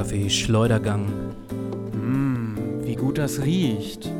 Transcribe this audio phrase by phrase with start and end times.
[0.00, 1.08] Kaffee Schleudergang.
[1.92, 4.10] Mmm, wie gut das riecht.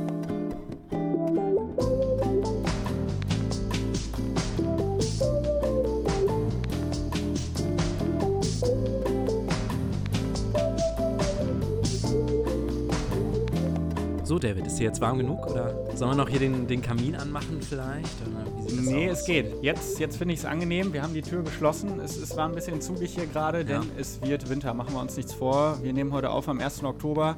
[14.80, 15.46] Dir jetzt warm genug?
[15.46, 18.16] Oder sollen wir noch hier den, den Kamin anmachen vielleicht?
[18.26, 19.18] Oder Nee, aus?
[19.20, 19.62] es geht.
[19.62, 20.94] Jetzt, jetzt finde ich es angenehm.
[20.94, 22.00] Wir haben die Tür geschlossen.
[22.00, 23.88] Es, es war ein bisschen zugig hier gerade, denn Ja.
[23.98, 24.72] es wird Winter.
[24.72, 25.78] Machen wir uns nichts vor.
[25.82, 26.82] Wir nehmen heute auf am 1.
[26.84, 27.36] Oktober.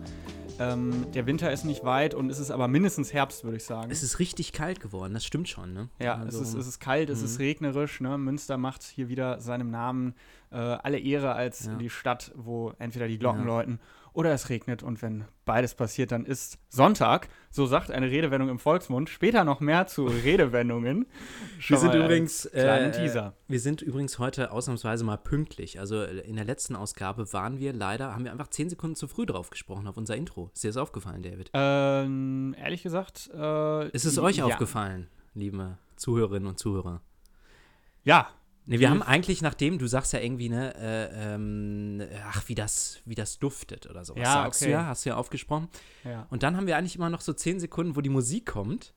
[0.60, 3.90] Ähm, der Winter ist nicht weit und es ist aber mindestens Herbst, würde ich sagen.
[3.90, 5.88] Es ist richtig kalt geworden, das stimmt schon, ne?
[5.98, 7.24] Ja, Also, es, ist, es ist kalt, es Mhm.
[7.24, 8.00] ist regnerisch.
[8.00, 8.18] Ne?
[8.18, 10.14] Münster macht hier wieder seinem Namen
[10.52, 11.74] äh, alle Ehre als Ja.
[11.74, 13.46] die Stadt, wo entweder die Glocken Ja.
[13.46, 13.80] läuten
[14.12, 14.82] oder es regnet.
[14.82, 17.28] Und wenn beides passiert, dann ist Sonntag.
[17.50, 19.08] So sagt eine Redewendung im Volksmund.
[19.08, 21.06] Später noch mehr zu Redewendungen.
[21.66, 23.34] Wir sind übrigens kleinen äh, Teaser.
[23.48, 25.78] Wir sind übrigens heute ausnahmsweise mal pünktlich.
[25.78, 29.08] Also äh, in der letzten Ausgabe waren wir leider, haben wir einfach zehn Sekunden zu
[29.08, 30.50] früh drauf gesprochen auf unser Intro.
[30.54, 31.50] Ist dir das aufgefallen, David?
[31.54, 33.30] Ähm, ehrlich gesagt.
[33.34, 34.46] Äh, Ist es euch ja.
[34.46, 37.00] aufgefallen, liebe Zuhörerinnen und Zuhörer?
[38.04, 38.28] Ja.
[38.64, 42.54] Nee, wir Wie- haben eigentlich, nachdem du sagst ja irgendwie, ne, äh, ähm, ach, wie
[42.54, 44.22] das, wie das duftet oder sowas.
[44.22, 44.70] Ja, sagst okay.
[44.70, 45.68] du ja, hast du ja aufgesprochen.
[46.04, 46.26] ja.
[46.30, 48.94] Und dann haben wir eigentlich immer noch so zehn Sekunden, wo die Musik kommt.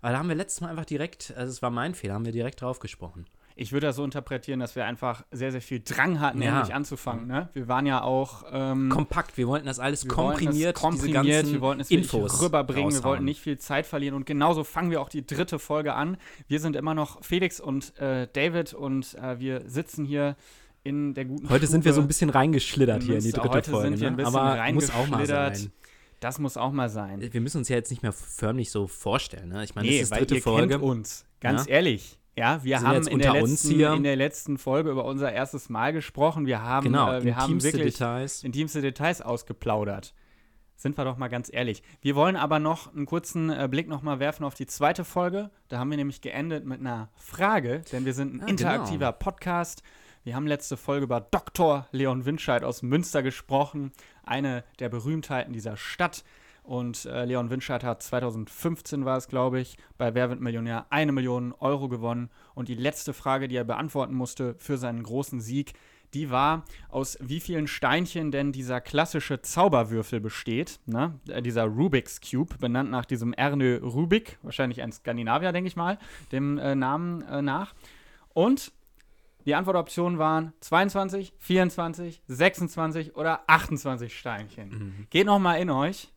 [0.00, 2.32] Aber da haben wir letztes Mal einfach direkt, also es war mein Fehler, haben wir
[2.32, 3.26] direkt drauf gesprochen.
[3.56, 6.58] Ich würde das so interpretieren, dass wir einfach sehr, sehr viel Drang hatten, Ja.
[6.58, 7.26] endlich anzufangen.
[7.26, 7.48] Ne?
[7.52, 8.44] Wir waren ja auch.
[8.50, 11.80] Ähm, Kompakt, wir wollten das alles Wir wollten das komprimiert, komprimiert, diese ganzen wir wollten
[11.80, 13.04] es Infos rüberbringen, wir raushauen.
[13.10, 16.16] wollten nicht viel Zeit verlieren und genauso fangen wir auch die dritte Folge an.
[16.48, 20.36] Wir sind immer noch Felix und äh, David und äh, wir sitzen hier
[20.84, 22.08] in der guten Heute sind wir so ein Stube.
[22.08, 23.88] bisschen reingeschlittert in hier in die dritte Heute Folge.
[23.90, 24.16] sind wir ein ne?
[24.24, 25.56] bisschen Aber muss auch mal reingeschlittert.
[25.56, 25.72] sein.
[26.20, 27.32] Das muss auch mal sein.
[27.32, 29.48] Wir müssen uns ja jetzt nicht mehr förmlich so vorstellen.
[29.48, 29.64] Ne?
[29.64, 30.68] Ich meine, Nee, das ist weil dritte ihr Folge.
[30.68, 31.24] kennt uns.
[31.40, 31.72] Ganz Ja.
[31.72, 32.18] ehrlich.
[32.36, 33.92] Ja, wir haben in der, letzten, hier.
[33.92, 36.46] in der letzten Folge über unser erstes Mal gesprochen.
[36.46, 38.42] Wir haben, Genau, äh, wir haben wirklich Details.
[38.42, 40.14] intimste Details ausgeplaudert.
[40.76, 41.82] Sind wir doch mal ganz ehrlich.
[42.00, 45.50] Wir wollen aber noch einen kurzen äh, Blick noch mal werfen auf die zweite Folge.
[45.68, 49.82] Da haben wir nämlich geendet mit einer Frage, denn wir sind ein Ah, interaktiver Podcast.
[50.24, 51.86] Wir haben letzte Folge über Dr.
[51.92, 53.92] Leon Winscheid aus Münster gesprochen,
[54.24, 56.24] eine der Berühmtheiten dieser Stadt.
[56.62, 61.12] Und äh, Leon Winscheid hat 2015 war es, glaube ich, bei Wer wird Millionär eine
[61.12, 62.30] Million Euro gewonnen.
[62.54, 65.74] Und die letzte Frage, die er beantworten musste für seinen großen Sieg,
[66.14, 70.78] die war, aus wie vielen Steinchen denn dieser klassische Zauberwürfel besteht.
[70.86, 71.18] Ne?
[71.28, 75.98] Äh, Dieser Rubik's Cube, benannt nach diesem Ernö Rubik, wahrscheinlich ein Skandinavier, denke ich mal,
[76.30, 77.74] dem äh, Namen äh, nach.
[78.34, 78.72] Und
[79.46, 84.68] die Antwortoptionen waren 22, 24, 26 oder 28 Steinchen.
[84.68, 85.06] Mhm.
[85.10, 86.11] Geht noch mal in euch,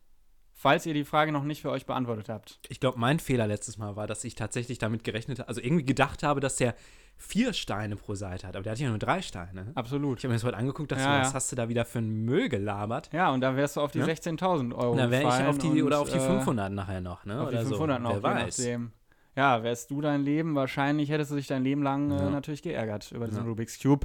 [0.66, 2.58] falls ihr die Frage noch nicht für euch beantwortet habt.
[2.68, 5.84] Ich glaube, mein Fehler letztes Mal war, dass ich tatsächlich damit gerechnet habe, also irgendwie
[5.84, 6.74] gedacht habe, dass der
[7.16, 8.56] vier Steine pro Seite hat.
[8.56, 9.70] Aber der hat ja nur drei Steine.
[9.76, 10.18] Absolut.
[10.18, 11.24] Ich habe mir das heute angeguckt, dachte, Ja, so, ja.
[11.24, 13.10] was hast du da wieder für einen Müll gelabert?
[13.12, 14.06] Ja, und da wärst du auf die Ja.
[14.06, 17.24] 16.000 Euro dann wäre ich auf die, oder und, auf die äh, 500 nachher noch,
[17.24, 17.40] ne?
[17.40, 18.02] Auf die oder 500 so.
[18.02, 18.58] noch, Wer weiß.
[18.58, 18.92] nachdem.
[19.36, 23.12] Ja, wärst du dein Leben, wahrscheinlich hättest du dich dein Leben lang äh, natürlich geärgert
[23.12, 23.46] über diesen.
[23.46, 24.04] Rubik's Cube.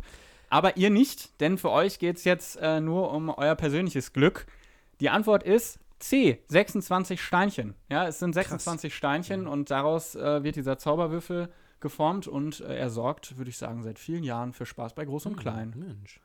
[0.50, 4.45] Aber ihr nicht, denn für euch geht es jetzt äh, nur um euer persönliches Glück.
[5.00, 7.75] Die Antwort ist C, 26 Steinchen.
[7.89, 12.89] Ja, es sind 26 Steinchen und daraus äh, wird dieser Zauberwürfel geformt und äh, er
[12.89, 15.73] sorgt, würde ich sagen, seit vielen Jahren für Spaß bei Groß und Klein.
[15.75, 16.19] Mensch.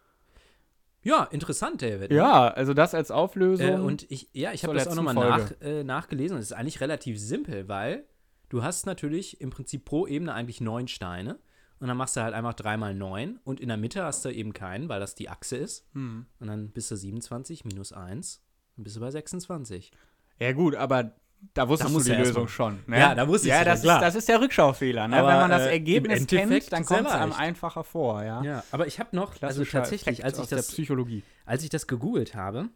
[1.02, 2.10] Ja, interessant, David.
[2.10, 3.66] Ja, also das als Auflösung.
[3.68, 6.56] Äh, und ich, ja, ich habe das auch nochmal nach, äh, nachgelesen und es ist
[6.56, 8.06] eigentlich relativ simpel, weil
[8.48, 11.38] du hast natürlich im Prinzip pro Ebene eigentlich neun Steine
[11.80, 14.52] und dann machst du halt einfach dreimal neun und in der Mitte hast du eben
[14.52, 16.26] keinen, weil das die Achse ist hm.
[16.40, 18.42] und dann bist du 27 minus 1
[18.76, 19.90] und bist du bei 26.
[20.38, 21.12] Ja, gut, aber
[21.54, 22.80] da wusstest Da du die erst Lösung schon.
[22.86, 22.98] Ne?
[22.98, 23.78] Ja, da wusste ich Ja, schon, das.
[23.80, 25.08] Ist, das ist der Rückschaufehler.
[25.08, 25.16] Ne?
[25.16, 28.22] Aber, Wenn man das äh, Ergebnis kennt, dann kommt es einem einfacher vor.
[28.22, 28.42] Ja?
[28.42, 31.22] Ja, aber ich habe noch, also tatsächlich, als ich, das, Psychologie.
[31.44, 32.68] als ich das gegoogelt habe,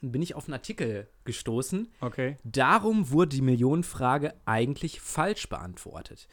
[0.00, 2.38] bin ich auf einen Artikel gestoßen, Okay.
[2.44, 6.28] Darum wurde die Millionenfrage eigentlich falsch beantwortet.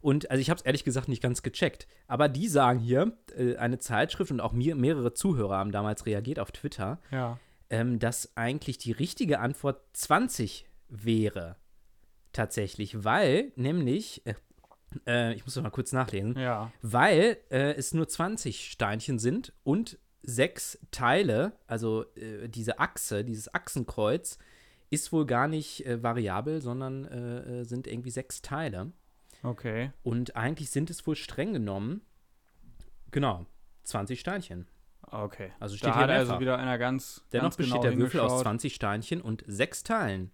[0.00, 1.86] Und also ich habe es ehrlich gesagt nicht ganz gecheckt.
[2.08, 6.38] Aber die sagen hier, äh, eine Zeitschrift und auch mir, mehrere Zuhörer haben damals reagiert
[6.38, 7.38] auf Twitter, Ja.
[7.70, 11.56] Ähm, dass eigentlich die richtige Antwort 20 wäre.
[12.32, 14.34] Tatsächlich, weil nämlich, äh,
[15.06, 16.72] äh, ich muss noch mal kurz nachlesen, Ja.
[16.82, 23.52] weil äh, es nur 20 Steinchen sind und sechs Teile, also äh, diese Achse, dieses
[23.54, 24.38] Achsenkreuz,
[24.90, 28.92] ist wohl gar nicht äh, variabel, sondern äh, sind irgendwie sechs Teile.
[29.42, 29.90] Okay.
[30.02, 32.00] Und eigentlich sind es wohl streng genommen,
[33.10, 33.46] genau,
[33.84, 34.66] 20 Steinchen.
[35.10, 35.52] Okay.
[35.60, 37.24] Also steht da hier hat also wieder einer ganz.
[37.32, 38.42] Dennoch ganz besteht genau der Würfel aus hingeschaut.
[38.42, 40.30] 20 Steinchen und sechs Teilen.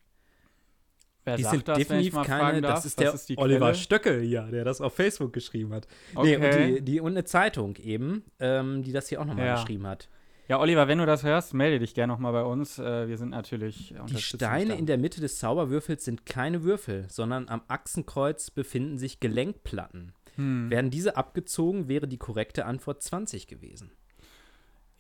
[1.25, 3.29] Wer Die sagt sind das, wenn ich definitiv mal keine, das ist Was der ist
[3.29, 3.75] die Oliver?
[3.75, 5.87] Stöckel hier, der das auf Facebook geschrieben hat.
[6.15, 6.39] Okay.
[6.39, 9.55] Nee, und die, die und eine Zeitung eben, ähm, die das hier auch nochmal Ja.
[9.57, 10.09] geschrieben hat.
[10.49, 12.79] Ja, Oliver, wenn du das hörst, melde dich gerne nochmal bei uns.
[12.79, 17.49] Äh, wir sind natürlich Die Steine in der Mitte des Zauberwürfels sind keine Würfel, sondern
[17.49, 20.13] am Achsenkreuz befinden sich Gelenkplatten.
[20.37, 20.71] hm.
[20.71, 23.93] Werden diese abgezogen, wäre die korrekte Antwort 20 gewesen.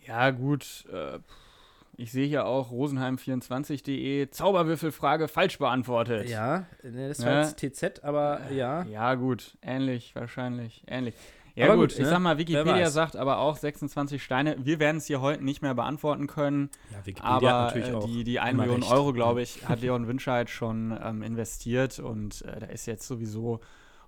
[0.06, 0.84] Ja, gut.
[0.92, 1.18] Äh,
[1.96, 6.28] ich sehe hier auch rosenheim24.de Zauberwürfelfrage falsch beantwortet.
[6.28, 7.42] Ja, ne, das war Ja.
[7.42, 8.84] jetzt TZ, aber ja.
[8.84, 9.56] Ja, gut.
[9.62, 10.82] Ähnlich, wahrscheinlich.
[10.86, 11.14] Ähnlich.
[11.56, 12.06] Ja, Aber gut, ich ne?
[12.06, 14.56] sag mal, Wikipedia sagt aber auch 26 Steine.
[14.64, 16.70] Wir werden es hier heute nicht mehr beantworten können.
[16.92, 18.92] Ja, Wikipedia Aber äh, die, die 1 immer Million recht.
[18.92, 23.60] Euro, glaube ich, hat Leon Winscheid schon ähm, investiert und äh, da ist jetzt sowieso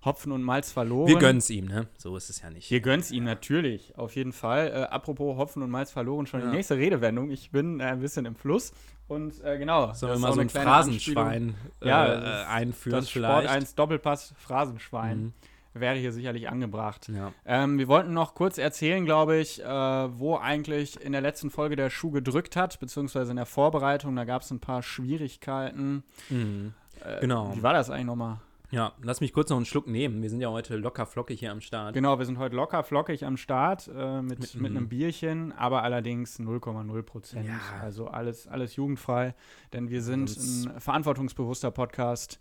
[0.05, 1.07] Hopfen und Malz verloren.
[1.07, 1.87] Wir gönnen es ihm, ne?
[1.97, 2.69] So ist es ja nicht.
[2.69, 4.67] Wir gönnen's ihm natürlich, auf jeden Fall.
[4.67, 6.47] Äh, apropos Hopfen und Malz verloren, schon Ja.
[6.47, 7.29] die nächste Redewendung.
[7.31, 8.73] Ich bin äh, ein bisschen im Fluss.
[9.07, 10.49] Und äh, genau, Sollen wir mal so ein.
[10.49, 13.49] Phrasenschwein Ja, äh, das- einführen Das Sport vielleicht?
[13.49, 15.33] 1 Doppelpass Phrasenschwein Mhm.
[15.73, 17.09] wäre hier sicherlich angebracht.
[17.09, 17.31] Ja.
[17.45, 21.75] Ähm, wir wollten noch kurz erzählen, glaube ich, äh, wo eigentlich in der letzten Folge
[21.75, 24.15] der Schuh gedrückt hat, beziehungsweise in der Vorbereitung.
[24.15, 26.03] Da gab es ein paar Schwierigkeiten.
[26.29, 26.73] Mhm.
[27.03, 27.53] Äh, Genau.
[27.55, 28.37] Wie war das eigentlich nochmal?
[28.73, 30.23] Ja, lass mich kurz noch einen Schluck nehmen.
[30.23, 31.93] Wir sind ja heute locker flockig hier am Start.
[31.93, 35.83] Genau, wir sind heute locker flockig am Start äh, mit, Mit mit, einem- Bierchen, aber
[35.83, 37.47] allerdings 0,0 Prozent.
[37.47, 37.59] Ja.
[37.81, 39.35] Also alles, alles jugendfrei,
[39.73, 42.39] denn wir sind ein verantwortungsbewusster Podcast.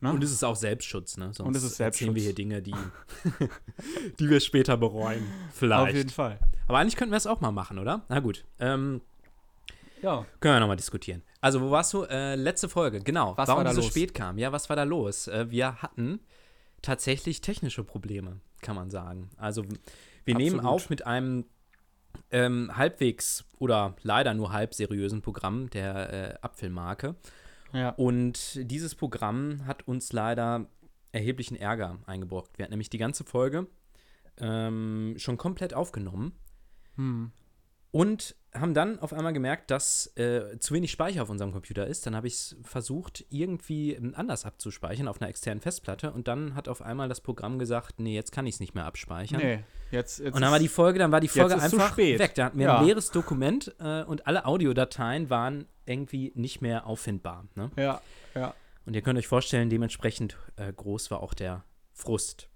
[0.00, 0.10] Ne?
[0.14, 1.26] Und es ist auch Selbstschutz, ne?
[1.34, 2.62] Sonst Und es ist erzählen wir Selbstschutz.
[2.62, 2.74] hier Dinge, die,
[4.18, 5.24] die wir später bereuen.
[5.48, 5.94] Auf Vielleicht.
[5.96, 6.38] jeden Fall.
[6.68, 8.06] Aber eigentlich könnten wir es auch mal machen, oder?
[8.08, 8.46] Na gut.
[8.58, 9.02] Ähm,
[10.02, 10.26] Ja.
[10.40, 11.22] können wir nochmal diskutieren.
[11.40, 12.04] Also, wo warst du?
[12.04, 13.36] Äh, letzte Folge, genau.
[13.36, 13.90] Was Warum war da so los?
[13.90, 14.38] spät kam.
[14.38, 15.28] Ja, was war da los?
[15.28, 16.20] Äh, wir hatten
[16.82, 19.30] tatsächlich technische Probleme, kann man sagen.
[19.36, 19.64] Also,
[20.24, 20.74] wir nehmen Absolut.
[20.74, 21.44] auf mit einem
[22.30, 27.14] ähm, halbwegs oder leider nur halb seriösen Programm der äh, Apfelmarke.
[27.72, 27.90] Ja.
[27.90, 30.66] Und dieses Programm hat uns leider
[31.12, 32.58] erheblichen Ärger eingebrockt.
[32.58, 33.66] Wir hatten nämlich die ganze Folge
[34.38, 36.32] ähm, schon komplett aufgenommen
[36.96, 37.30] Hm.
[37.92, 42.04] und haben dann auf einmal gemerkt, dass äh, zu wenig Speicher auf unserem Computer ist.
[42.06, 46.10] Dann habe ich es versucht, irgendwie ähm, anders abzuspeichern auf einer externen Festplatte.
[46.12, 48.86] Und dann hat auf einmal das Programm gesagt, nee, jetzt kann ich es nicht mehr
[48.86, 49.40] abspeichern.
[49.40, 52.34] Nee, jetzt, jetzt Und dann war die Folge, dann war die Folge einfach weg.
[52.34, 52.78] Da hatten wir Ja.
[52.80, 57.46] ein leeres Dokument äh, und alle Audiodateien waren irgendwie nicht mehr auffindbar.
[57.54, 57.70] Ne?
[57.76, 58.00] Ja,
[58.34, 58.54] ja.
[58.84, 61.62] Und ihr könnt euch vorstellen, dementsprechend äh, groß war auch der
[61.92, 62.48] Frust.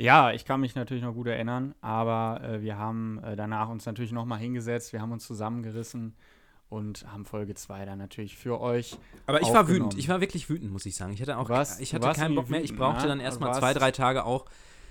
[0.00, 3.84] Ja, ich kann mich natürlich noch gut erinnern, aber äh, wir haben äh, danach uns
[3.84, 6.14] natürlich noch mal hingesetzt, wir haben uns zusammengerissen
[6.70, 8.96] und haben Folge 2 dann natürlich für euch.
[9.26, 9.98] Aber ich war wütend.
[9.98, 11.12] Ich war wirklich wütend, muss ich sagen.
[11.12, 12.62] Ich hatte auch, warst- ich hatte keinen Bock mehr.
[12.62, 13.08] Ich brauchte ne?
[13.08, 14.46] dann erstmal zwei, drei Tage auch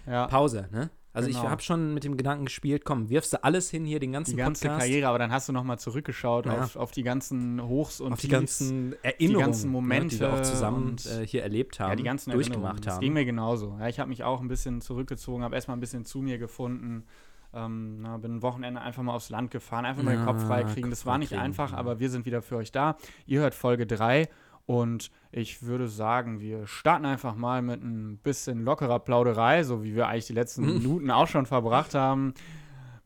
[0.06, 0.70] Ja, Pause.
[0.72, 0.92] Ne?
[1.12, 1.44] Also Genau.
[1.44, 4.32] ich habe schon mit dem Gedanken gespielt, komm, wirfst du alles hin hier, den ganzen
[4.32, 6.62] die ganze Podcast, Karriere, aber dann hast du noch mal zurückgeschaut Ja.
[6.64, 8.40] auf, auf die ganzen Hochs und auf die Tiefs.
[8.40, 11.96] ganzen Erinnerungen, ganzen Momente ne, die wir auch zusammen und- äh, hier erlebt haben, ja,
[11.96, 12.82] die ganzen durchgemacht Erinnerungen.
[12.84, 13.02] Das haben.
[13.02, 13.76] ging mir genauso.
[13.80, 17.04] Ja, ich habe mich auch ein bisschen zurückgezogen, habe erstmal ein bisschen zu mir gefunden.
[17.52, 20.48] Ähm, na, bin ein Wochenende einfach mal aufs Land gefahren, einfach mal den Kopf Ja,
[20.48, 20.92] frei kriegen.
[20.92, 21.78] Das war nicht freikriegen, einfach, ja.
[21.80, 22.96] aber wir sind wieder für euch da.
[23.26, 24.30] Ihr hört Folge 3
[24.70, 29.96] und ich würde sagen, wir starten einfach mal mit ein bisschen lockerer Plauderei, so wie
[29.96, 30.74] wir eigentlich die letzten Mhm.
[30.74, 32.36] Minuten auch schon verbracht haben.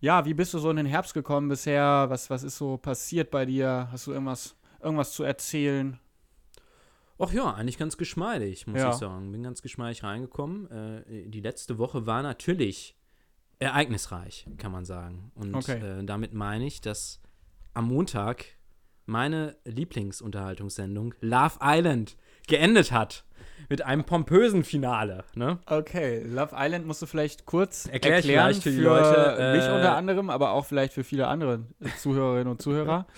[0.02, 2.08] Ja, wie bist du so in den Herbst gekommen bisher?
[2.10, 3.88] Was, was ist so passiert bei dir?
[3.94, 5.98] Hast du irgendwas, irgendwas zu erzählen?
[7.18, 8.90] Ach ja, eigentlich ganz geschmeidig, muss Ja.
[8.90, 9.32] ich sagen.
[9.32, 10.70] Bin ganz geschmeidig reingekommen.
[10.70, 12.98] Äh, die letzte Woche war natürlich
[13.60, 15.32] ereignisreich, kann man sagen.
[15.36, 15.80] Und Okay.
[15.80, 17.22] äh, damit meine ich, dass
[17.74, 18.44] am Montag
[19.06, 22.18] meine Lieblingsunterhaltungssendung Love Island
[22.48, 23.24] geendet hat.
[23.70, 25.24] Mit einem pompösen Finale.
[25.36, 25.58] Ne?
[25.66, 29.96] Okay, Love Island musst du vielleicht kurz Erklär erklären für für Leute, mich äh, unter
[29.96, 31.62] anderem, aber auch vielleicht für viele andere
[32.00, 33.08] Zuhörerinnen und Zuhörer.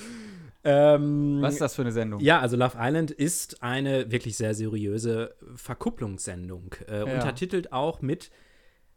[0.67, 2.19] Ähm, Was ist das für eine Sendung?
[2.21, 6.73] Ja, also Love Island ist eine wirklich sehr seriöse Verkupplungssendung.
[6.89, 7.13] Äh, Ja.
[7.13, 8.31] Untertitelt auch mit,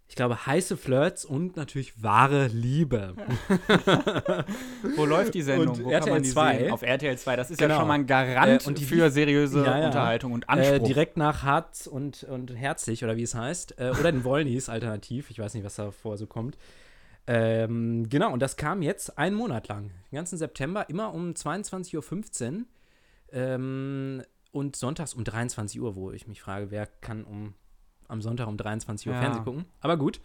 [0.08, 3.14] ich glaube, heiße Flirts und natürlich wahre Liebe.
[4.96, 5.76] Wo läuft die Sendung?
[5.76, 6.58] Und Wo RTL kann man die 2.
[6.58, 6.72] sehen?
[6.72, 7.36] Auf RTL 2.
[7.36, 7.78] Das ist ja Genau.
[7.80, 9.86] schon mal ein Garant Äh, und die für seriöse Ja, ja.
[9.86, 10.86] Unterhaltung und Äh, Anspruch.
[10.86, 13.78] direkt nach Hart und, und Herzlich, oder wie es heißt.
[13.78, 15.30] Äh, oder den Wollnies alternativ.
[15.30, 16.56] Ich weiß nicht, was davor so kommt.
[17.26, 19.90] Ähm, genau, und das kam jetzt einen Monat lang.
[20.10, 22.64] Den ganzen September, immer um 22.15 Uhr.
[23.32, 27.52] Ähm, und sonntags um 23 Uhr, wo ich mich frage, wer kann um,
[28.08, 29.20] am Sonntag um 23 Uhr Ja.
[29.20, 29.64] Fernsehen gucken.
[29.80, 30.20] Aber gut.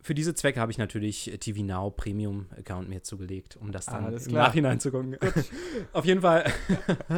[0.00, 4.04] Für diese Zwecke habe ich natürlich TV Now Premium Account mir zugelegt, um das dann
[4.04, 4.48] Alles im klar.
[4.48, 5.16] Nachhinein zu gucken.
[5.92, 6.50] Auf jeden Fall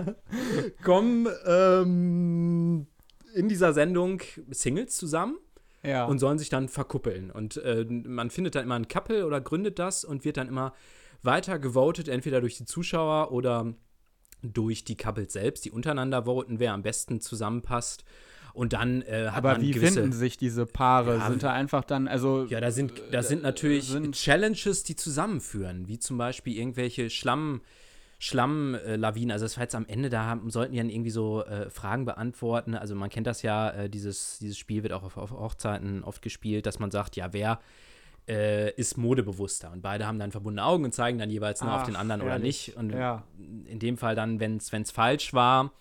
[0.85, 2.87] kommen ähm,
[3.35, 4.21] in dieser Sendung
[4.51, 5.39] Singles zusammen
[5.83, 6.05] ja.
[6.05, 7.31] und sollen sich dann verkuppeln.
[7.31, 10.75] Und äh, man findet dann immer ein Couple oder gründet das und wird dann immer
[11.23, 13.73] weiter gewotet, entweder durch die Zuschauer oder
[14.43, 18.05] durch die Couples selbst, die untereinander voten, wer am besten zusammenpasst.
[18.55, 21.17] Und dann äh, hat Aber man wie gewisse, finden sich diese Paare?
[21.19, 24.95] Ja, sind da einfach dann, also Ja, da sind, da sind natürlich sind- Challenges, die
[24.97, 27.63] zusammenführen, wie zum Beispiel irgendwelche Schlamm,
[28.21, 29.33] Schlammlawinen.
[29.33, 32.05] Also das war jetzt am Ende, da haben, sollten die dann irgendwie so äh, Fragen
[32.05, 32.75] beantworten.
[32.75, 36.23] Also man kennt das ja, äh, dieses, dieses Spiel wird auch auf, auf Hochzeiten oft
[36.23, 37.61] gespielt, dass man sagt, ja, wer
[38.29, 39.71] äh, ist modebewusster?
[39.73, 42.23] Und beide haben dann verbundene Augen und zeigen dann jeweils nur auf Ach, den anderen
[42.23, 42.69] oder herrlich.
[42.69, 42.77] nicht.
[42.77, 43.25] Und Ja.
[43.67, 45.73] in dem Fall dann, wenn es falsch war,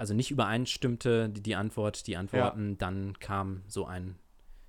[0.00, 4.16] also nicht übereinstimmte die, die Antwort, die Antworten, dann kam so ein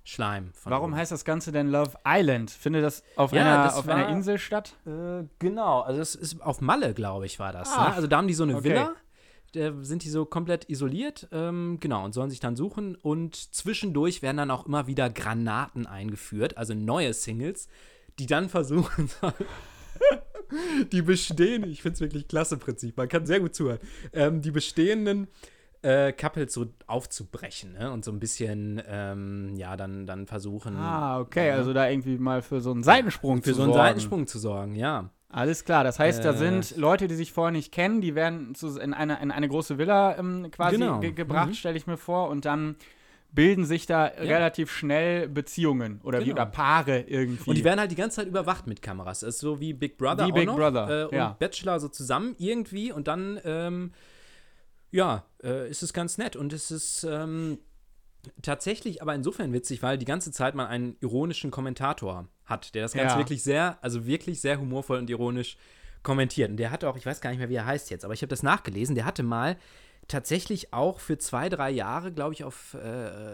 [0.04, 0.96] Schleim von Warum oben.
[0.96, 2.50] heißt das Ganze denn Love Island?
[2.50, 4.74] Findet das auf, Ja, einer, das auf einer war- Insel statt?
[4.86, 7.70] Äh, genau, also es ist auf Malle, glaube ich, war das.
[7.72, 7.94] Ach, Ne?
[7.94, 8.64] Also da haben die so eine okay.
[8.70, 8.94] Villa,
[9.54, 12.94] da sind die so komplett isoliert, ähm, genau, und sollen sich dann suchen.
[12.96, 17.68] Und zwischendurch werden dann auch immer wieder Granaten eingeführt, also neue Singles,
[18.18, 19.34] die dann versuchen sollen.
[20.92, 23.78] Die bestehen, ich finde es wirklich klasse Prinzip, man kann sehr gut zuhören,
[24.12, 25.28] ähm, die bestehenden
[25.82, 27.90] äh, Couples so aufzubrechen ne?
[27.90, 30.76] und so ein bisschen, ähm, ja, dann, dann versuchen.
[30.76, 33.72] Ah, okay, ja, also da irgendwie mal für so einen Seitensprung für zu so einen
[33.72, 33.86] sorgen.
[33.88, 35.10] Seitensprung zu sorgen, ja.
[35.28, 36.36] Alles klar, das heißt, da Äh.
[36.36, 39.78] sind Leute, die sich vorher nicht kennen, die werden zu, in, eine, in eine große
[39.78, 41.00] Villa ähm, quasi Genau.
[41.00, 41.54] ge gebracht, Mhm.
[41.54, 42.76] stelle ich mir vor, und dann
[43.32, 46.34] bilden sich da relativ schnell Beziehungen oder, wie, Genau.
[46.42, 47.48] oder Paare irgendwie.
[47.48, 49.20] Und die werden halt die ganze Zeit überwacht mit Kameras.
[49.20, 51.36] Das ist so wie Big Brother Wie auch Big noch, Brother, äh, und ja.
[51.38, 53.92] Bachelor so zusammen irgendwie und dann, ähm,
[54.90, 56.36] ja, äh, ist es ganz nett.
[56.36, 57.58] Und es ist ähm,
[58.42, 62.92] tatsächlich aber insofern witzig, weil die ganze Zeit man einen ironischen Kommentator hat, der das
[62.92, 63.18] Ganze Ja.
[63.18, 65.56] wirklich sehr, also wirklich sehr humorvoll und ironisch
[66.02, 66.50] kommentiert.
[66.50, 68.20] Und der hatte auch, ich weiß gar nicht mehr, wie er heißt jetzt, aber ich
[68.22, 69.56] habe das nachgelesen, der hatte mal
[70.08, 72.78] tatsächlich auch für zwei, drei Jahre, glaube ich, auf äh,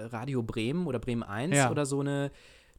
[0.06, 1.70] Radio Bremen oder Bremen 1 Ja.
[1.70, 2.30] oder so eine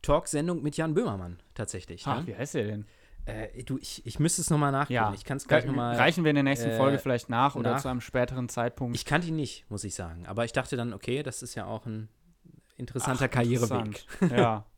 [0.01, 2.03] Talksendung mit Jan Böhmermann tatsächlich.
[2.05, 2.27] Ach, ne?
[2.27, 2.85] wie heißt der denn?
[3.25, 4.93] Äh, du, ich, ich müsste es nochmal nachgucken.
[4.93, 5.95] Ja, Ich kann es gleich nochmal.
[5.97, 7.81] Reichen wir in der nächsten äh, Folge vielleicht nach oder nach.
[7.81, 8.95] zu einem späteren Zeitpunkt.
[8.95, 10.25] Ich kannte ihn nicht, muss ich sagen.
[10.25, 12.07] Aber ich dachte dann, okay, das ist ja auch ein
[12.77, 13.85] interessanter Ach, Karriereweg.
[14.21, 14.31] interessant.
[14.31, 14.65] ja.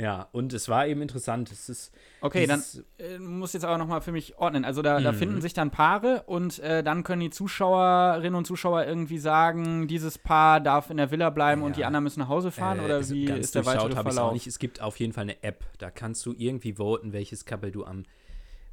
[0.00, 1.52] Ja, und es war eben interessant.
[1.52, 1.92] Es ist
[2.22, 2.62] Okay, dann
[2.98, 4.64] äh, muss jetzt aber nochmal für mich ordnen.
[4.64, 5.16] Also da, da Mhm.
[5.16, 10.16] finden sich dann Paare und äh, dann können die Zuschauerinnen und Zuschauer irgendwie sagen, dieses
[10.16, 11.76] Paar darf in der Villa bleiben und Ja.
[11.76, 14.32] die anderen müssen nach Hause fahren äh, oder es- wie ist der weitere Verlauf?
[14.32, 14.46] nicht.
[14.46, 15.64] Es gibt auf jeden Fall eine App.
[15.78, 18.04] Da kannst du irgendwie voten, welches Couple du am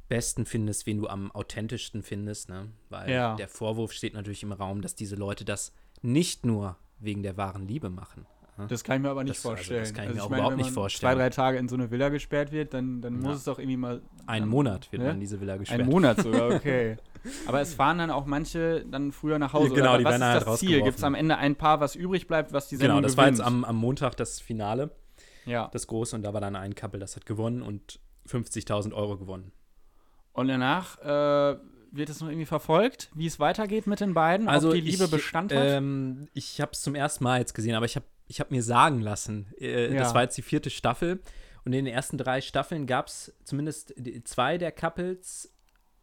[0.08, 2.48] besten findest, wen du am authentischsten findest.
[2.48, 2.68] Ne?
[2.88, 3.36] Weil Ja.
[3.36, 7.68] der Vorwurf steht natürlich im Raum, dass diese Leute das nicht nur wegen der wahren
[7.68, 8.24] Liebe machen.
[8.68, 9.94] Das kann ich mir aber nicht Das- also, das vorstellen.
[9.94, 11.12] kann ich mir auch meine, überhaupt wenn nicht vorstellen.
[11.12, 13.28] Zwei, drei Tage in so eine Villa gesperrt wird, dann, dann Ja.
[13.28, 14.02] muss es doch irgendwie mal.
[14.26, 15.08] Einen dann- Monat wird ne?
[15.08, 15.80] man in diese Villa gesperrt.
[15.80, 16.96] Ein Monat sogar, okay.
[17.46, 19.68] Aber es fahren dann auch manche dann früher nach Hause.
[19.70, 20.82] Ja, genau, oder die was werden ist halt das Ziel?
[20.82, 23.24] Gibt es am Ende ein Paar, was übrig bleibt, was die Sendung Genau, das war
[23.24, 23.38] gewinnt?
[23.38, 24.90] jetzt am, am Montag das Finale,
[25.44, 25.68] ja.
[25.72, 29.52] das große, und da war dann ein Couple, das hat gewonnen und 50.000 Euro gewonnen.
[30.32, 31.58] Und danach äh,
[31.90, 35.10] wird es noch irgendwie verfolgt, wie es weitergeht mit den beiden, ob die Liebe ich,
[35.10, 35.60] Bestand hat.
[35.64, 38.62] Ähm, ich habe es zum ersten Mal jetzt gesehen, aber ich habe ich hab mir
[38.62, 40.00] sagen lassen, äh, Ja.
[40.00, 41.20] das war jetzt die vierte Staffel
[41.64, 43.94] und in den ersten drei Staffeln gab es zumindest
[44.24, 45.52] zwei der Couples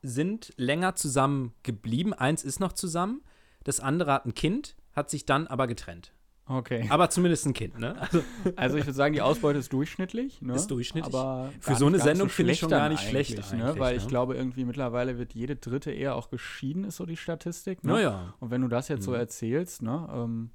[0.02, 2.14] sind länger zusammen geblieben.
[2.14, 3.22] Eins ist noch zusammen,
[3.64, 6.12] das andere hat ein Kind, hat sich dann aber getrennt.
[6.48, 6.86] Okay.
[6.92, 8.00] Aber zumindest ein Kind, ne?
[8.00, 8.22] Also
[8.56, 10.44] Also ich würde sagen, die Ausbeute ist durchschnittlich.
[10.44, 10.54] Ne?
[10.54, 11.12] Ist durchschnittlich.
[11.16, 13.64] Aber Für so eine Sendung nicht finde ich schon gar nicht schlecht ne?
[13.66, 14.10] eigentlich, Weil ich ne?
[14.10, 17.84] glaube, irgendwie mittlerweile wird jede dritte Ehe auch geschieden, ist so die Statistik.
[17.84, 17.94] Ne?
[17.94, 19.18] naja, Und wenn du das jetzt so Mhm.
[19.18, 20.08] erzählst, ne?
[20.14, 20.52] Ähm,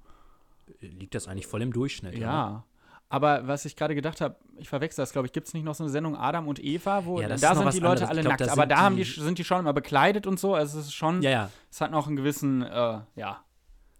[0.80, 2.16] liegt das eigentlich voll im Durchschnitt.
[2.18, 2.64] ja.
[3.12, 5.74] Aber was ich gerade gedacht habe, ich verwechsel das, glaube ich, gibt es nicht noch
[5.74, 8.08] so eine Sendung Adam und Eva, wo Ja, da sind die Leute anderes.
[8.08, 10.78] Alle glaub, nackt, aber da haben die, sind die schon immer bekleidet und so, also
[10.78, 11.50] es ist schon, Ja, ja.
[11.72, 13.44] es hat noch einen gewissen, äh, ja,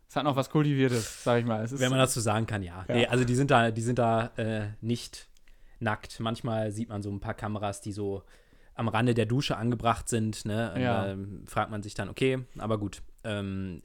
[0.09, 1.69] es hat noch was Kultiviertes, sag ich mal.
[1.71, 2.85] Wenn man das so sagen kann, ja.
[2.89, 2.95] Ja.
[2.95, 5.29] Nee, also die sind da, die sind da äh, nicht
[5.81, 6.21] nackt.
[6.21, 8.23] Manchmal sieht man so ein paar Kameras, die so
[8.75, 10.45] am Rande der Dusche angebracht sind.
[10.45, 10.75] Ne?
[10.79, 11.07] Ja.
[11.07, 13.03] ähm, fragt man sich dann, okay, aber gut.
[13.25, 13.83] Ähm,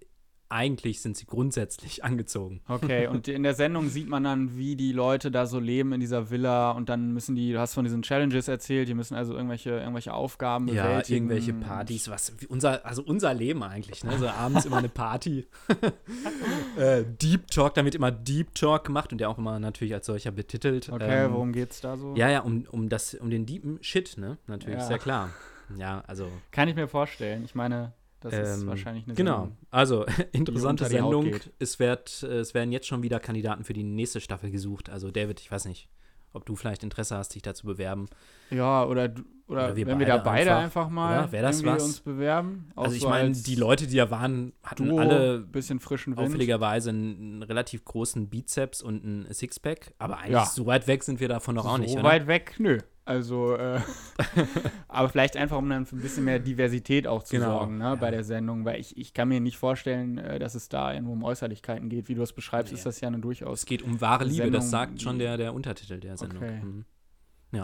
[0.49, 2.61] eigentlich sind sie grundsätzlich angezogen.
[2.67, 5.99] Okay, und in der Sendung sieht man dann, wie die Leute da so leben in
[5.99, 9.33] dieser Villa und dann müssen die, du hast von diesen Challenges erzählt, die müssen also
[9.33, 11.29] irgendwelche, irgendwelche Aufgaben Ja, bewältigen.
[11.29, 14.17] irgendwelche Partys, was unser, also unser Leben eigentlich, ne?
[14.17, 15.47] So abends immer eine Party.
[16.77, 20.05] äh, Deep Talk, da wird immer Deep Talk gemacht und der auch immer natürlich als
[20.05, 20.89] solcher betitelt.
[20.89, 22.13] Okay, Ähm, worum geht's da so?
[22.15, 24.37] Ja, ja, um, um das, um den deepen Shit, ne?
[24.47, 24.85] Natürlich, Ja.
[24.87, 25.29] sehr klar.
[25.77, 26.27] Ja, also.
[26.51, 27.43] Kann ich mir vorstellen.
[27.43, 27.93] Ich meine,
[28.31, 29.39] das ist ähm, wahrscheinlich eine Genau.
[29.41, 29.57] Sendung.
[29.71, 31.35] Also, interessante Sendung.
[31.59, 34.89] Es, wird, äh, es werden jetzt schon wieder Kandidaten für die nächste Staffel gesucht.
[34.89, 35.89] Also, David, ich weiß nicht,
[36.33, 38.07] ob du vielleicht Interesse hast, dich da zu bewerben.
[38.49, 39.03] Ja, oder,
[39.47, 41.41] oder, Oder wir wenn wir da beide beide einfach, einfach, mal oder?
[41.41, 41.83] Das was?
[41.83, 42.69] uns bewerben.
[42.75, 46.17] Auch also, ich so meine, die Leute, die da waren, hatten Duo, alle bisschen frischen
[46.17, 46.27] Wind.
[46.27, 49.93] auffälligerweise einen, einen relativ großen Bizeps und ein Sixpack.
[49.97, 50.45] Aber eigentlich Ja.
[50.45, 52.03] so weit weg sind wir davon noch auch so nicht, oder?
[52.03, 52.79] weit weg, nö.
[53.05, 53.79] Also, äh,
[54.87, 57.83] aber vielleicht einfach, um dann für ein bisschen mehr Diversität auch zu Genau, sorgen ne,
[57.83, 57.95] ja.
[57.95, 61.13] bei der Sendung, weil ich, ich kann mir nicht vorstellen, äh, dass es da irgendwo
[61.13, 62.09] um Äußerlichkeiten geht.
[62.09, 62.79] Wie du es beschreibst, Nee.
[62.79, 65.37] ist das ja eine durchaus Es geht um wahre Liebe, Sendung, das sagt schon der,
[65.37, 66.41] der Untertitel der Sendung.
[66.43, 66.61] Okay.
[66.63, 66.85] Mhm.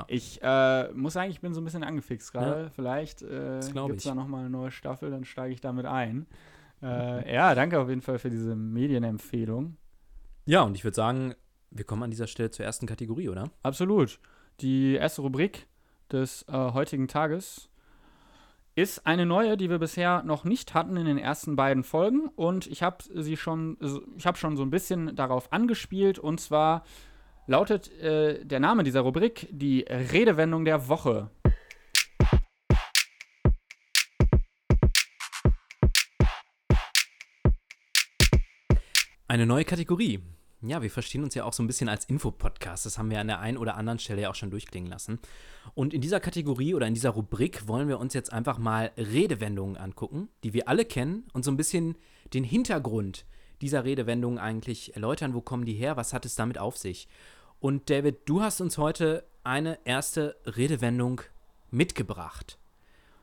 [0.07, 2.69] Ich äh, muss sagen, ich bin so ein bisschen angefixt gerade.
[2.69, 6.27] Vielleicht äh, gibt es da nochmal eine neue Staffel, dann steige ich damit ein.
[6.81, 9.75] Äh, ja, danke auf jeden Fall für diese Medienempfehlung.
[10.45, 11.35] Ja, und ich würde sagen,
[11.71, 13.51] wir kommen an dieser Stelle zur ersten Kategorie, oder?
[13.63, 14.19] Absolut.
[14.59, 15.67] Die erste Rubrik
[16.11, 17.69] des äh, heutigen Tages
[18.75, 22.29] ist eine neue, die wir bisher noch nicht hatten in den ersten beiden Folgen.
[22.35, 23.77] Und ich habe sie schon,
[24.17, 26.19] ich habe schon so ein bisschen darauf angespielt.
[26.19, 26.83] Und zwar
[27.47, 31.29] lautet äh, der Name dieser Rubrik die Redewendung der Woche.
[39.27, 40.19] Eine neue Kategorie.
[40.63, 42.85] Ja, wir verstehen uns ja auch so ein bisschen als Infopodcast.
[42.85, 45.19] Das haben wir an der einen oder anderen Stelle ja auch schon durchklingen lassen.
[45.73, 49.75] Und in dieser Kategorie oder in dieser Rubrik wollen wir uns jetzt einfach mal Redewendungen
[49.75, 51.95] angucken, die wir alle kennen und so ein bisschen
[52.33, 53.25] den Hintergrund
[53.61, 55.33] dieser Redewendungen eigentlich erläutern.
[55.33, 55.97] Wo kommen die her?
[55.97, 57.07] Was hat es damit auf sich?
[57.59, 61.21] Und David, du hast uns heute eine erste Redewendung
[61.71, 62.59] mitgebracht.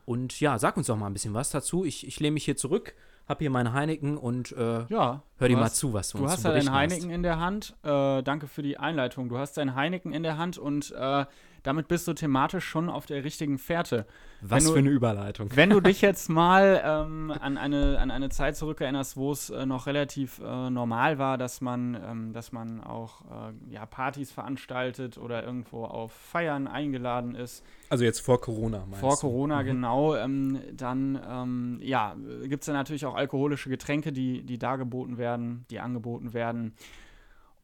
[0.07, 1.85] Und ja, sag uns doch mal ein bisschen was dazu.
[1.85, 2.95] Ich, ich lehne mich hier zurück,
[3.29, 4.89] habe hier meine Heineken und äh, Ja.
[4.89, 6.75] hör du dir mal hast- zu, was du, Du uns hast zu ja dein berichten
[6.77, 7.77] Heineken in der Hand.
[7.83, 9.29] Äh, danke für die Einleitung.
[9.29, 11.25] Du hast dein Heineken in der Hand und äh,
[11.69, 14.07] damit bist du thematisch schon auf der richtigen Fährte.
[14.41, 15.51] Was du- für eine Überleitung.
[15.55, 19.67] Wenn du dich jetzt mal ähm, an, eine, an eine Zeit zurückerinnerst, wo es äh,
[19.67, 25.19] noch relativ äh, normal war, dass man, ähm, dass man auch äh, ja, Partys veranstaltet
[25.19, 29.21] oder irgendwo auf Feiern eingeladen ist, Also jetzt vor Corona, meinst vor du?
[29.21, 29.67] Corona Mhm.
[29.67, 35.19] genau, ähm, dann ähm, ja, gibt es da natürlich auch alkoholische Getränke, die, die dargeboten
[35.19, 36.73] werden, die angeboten werden.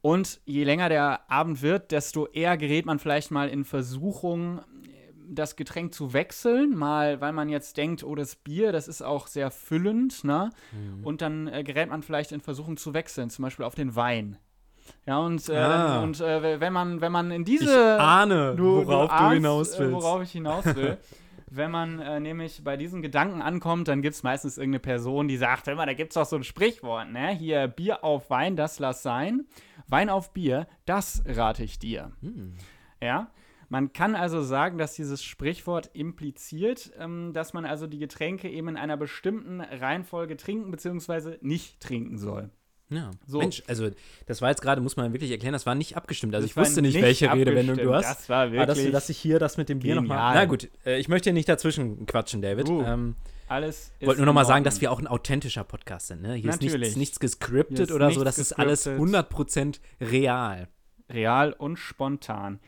[0.04, 4.60] Und je länger der Abend wird, desto eher gerät man vielleicht mal in Versuchung,
[5.26, 9.26] das Getränk zu wechseln, mal weil man jetzt denkt, oh, das Bier, das ist auch
[9.28, 10.50] sehr füllend, ne?
[10.72, 11.06] Mhm.
[11.06, 14.36] Und dann äh, gerät man vielleicht in Versuchung zu wechseln, zum Beispiel auf den Wein.
[15.06, 16.02] Ja, und, äh, Ah.
[16.02, 19.74] und äh, wenn man, wenn man in Ich diese ahne, du, worauf du, ahnst, hinaus
[19.74, 19.92] äh, willst.
[19.94, 20.98] Worauf ich hinaus will.
[21.50, 25.36] Wenn man äh, nämlich bei diesen Gedanken ankommt, dann gibt es meistens irgendeine Person, die
[25.36, 27.30] sagt, hör mal, da gibt es doch so ein Sprichwort, ne?
[27.30, 29.46] Hier, Bier auf Wein, das lass sein.
[29.86, 32.12] Wein auf Bier, das rate ich dir.
[32.20, 32.54] Hm.
[33.00, 33.30] Ja?
[33.68, 38.68] Man kann also sagen, dass dieses Sprichwort impliziert, ähm, dass man also die Getränke eben
[38.68, 41.38] in einer bestimmten Reihenfolge trinken bzw.
[41.40, 42.50] nicht trinken soll.
[42.94, 43.10] Ja.
[43.26, 43.38] So.
[43.38, 43.90] Mensch, also
[44.26, 46.34] das war jetzt gerade, muss man wirklich erklären, das war nicht abgestimmt.
[46.34, 48.08] Also Das ich wusste nicht, welche Redewendung du hast.
[48.08, 50.34] Das war Aber dass, wirklich du- dass ich hier das mit dem Bier nochmal.
[50.34, 52.68] Na gut, äh, ich möchte hier nicht dazwischen quatschen, David.
[52.68, 53.16] Du, ähm,
[53.48, 53.92] alles.
[54.00, 56.22] wollte ist nur nochmal sagen, dass wir auch ein authentischer Podcast sind.
[56.22, 56.34] Ne?
[56.34, 59.30] Hier ist nichts, nichts gescriptet ist oder so, das ist alles gescriptet.
[59.30, 60.68] 100% real.
[61.12, 62.58] real und spontan.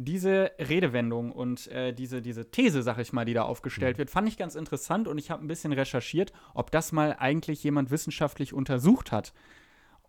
[0.00, 3.98] Diese Redewendung und äh, diese, diese These, sag ich mal, die da aufgestellt Mhm.
[3.98, 7.64] wird, fand ich ganz interessant und ich habe ein bisschen recherchiert, ob das mal eigentlich
[7.64, 9.32] jemand wissenschaftlich untersucht hat.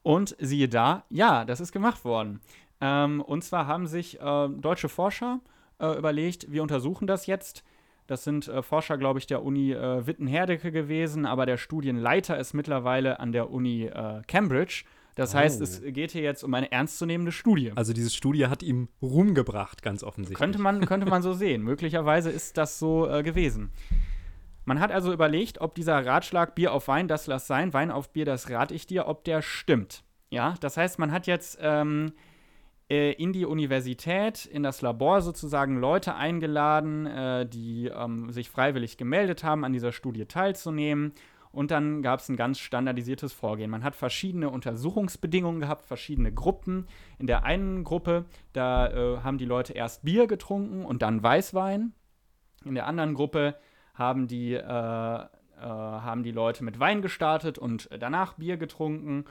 [0.03, 2.39] Und siehe da, ja, das ist gemacht worden.
[2.81, 5.39] Ähm, und zwar haben sich äh, deutsche Forscher
[5.79, 7.63] äh, überlegt, wir untersuchen das jetzt.
[8.07, 12.53] Das sind äh, Forscher, glaube ich, der Uni äh, Witten-Herdecke gewesen, aber der Studienleiter ist
[12.53, 14.83] mittlerweile an der Uni äh, Cambridge.
[15.15, 15.63] Das heißt, Oh.
[15.63, 17.73] es geht hier jetzt um eine ernstzunehmende Studie.
[17.75, 20.39] Also diese Studie hat ihm Ruhm gebracht, ganz offensichtlich.
[20.39, 21.61] Könnte man, könnte man so sehen.
[21.63, 23.69] Möglicherweise ist das so äh, gewesen.
[24.69, 28.13] Man hat also überlegt, ob dieser Ratschlag Bier auf Wein, das lass sein, Wein auf
[28.13, 30.03] Bier, das rate ich dir, ob der stimmt.
[30.29, 32.13] Ja, das heißt, man hat jetzt ähm,
[32.87, 38.97] äh, in die Universität, in das Labor sozusagen Leute eingeladen, äh, die ähm, sich freiwillig
[38.97, 41.13] gemeldet haben, an dieser Studie teilzunehmen.
[41.51, 43.71] Und dann gab es ein ganz standardisiertes Vorgehen.
[43.71, 46.85] Man hat verschiedene Untersuchungsbedingungen gehabt, verschiedene Gruppen.
[47.17, 51.93] In der einen Gruppe, da äh, haben die Leute erst Bier getrunken und dann Weißwein.
[52.65, 53.55] In der anderen Gruppe
[53.99, 55.27] haben die, äh, äh,
[55.61, 59.25] haben die Leute mit Wein gestartet und danach Bier getrunken.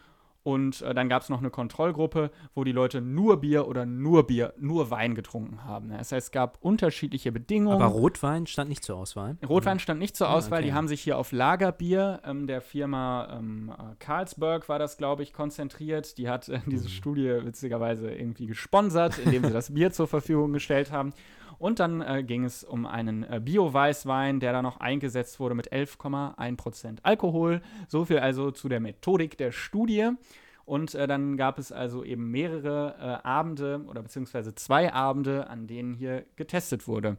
[0.44, 4.26] Und äh, dann gab es noch eine Kontrollgruppe, wo die Leute nur Bier oder nur
[4.26, 5.90] Bier, nur Wein getrunken haben.
[5.90, 7.74] Das heißt, es gab unterschiedliche Bedingungen.
[7.82, 9.36] Aber Rotwein stand nicht zur Auswahl.
[9.46, 10.60] Rotwein stand nicht zur Ah, Auswahl.
[10.60, 10.68] okay.
[10.68, 15.22] Die haben sich hier auf Lagerbier ähm, der Firma ähm, äh, Carlsberg, war das, glaube
[15.22, 16.16] ich, konzentriert.
[16.16, 16.92] Die hat äh, diese Mhm.
[16.92, 21.12] Studie witzigerweise irgendwie gesponsert, indem sie das Bier zur Verfügung gestellt haben.
[21.58, 25.72] Und dann äh, ging es um einen äh, Bio-Weißwein, der da noch eingesetzt wurde mit
[25.72, 27.60] 11,1% Alkohol.
[27.88, 30.10] So viel also zu der Methodik der Studie.
[30.64, 35.66] Und äh, dann gab es also eben mehrere äh, Abende oder beziehungsweise zwei Abende, an
[35.66, 37.16] denen hier getestet wurde.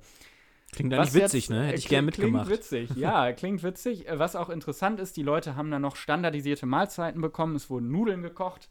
[0.72, 1.64] Klingt eigentlich witzig, jetzt, ne?
[1.66, 2.46] Hätte ich gern mitgemacht.
[2.46, 4.08] Klingt witzig, ja, klingt witzig.
[4.08, 7.56] Äh, Was auch interessant ist, die Leute haben dann noch standardisierte Mahlzeiten bekommen.
[7.56, 8.70] Es wurden Nudeln gekocht.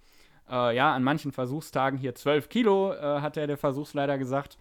[0.48, 4.59] Äh, ja, an manchen Versuchstagen hier 12 Kilo, äh, hat der, der Versuchsleiter gesagt.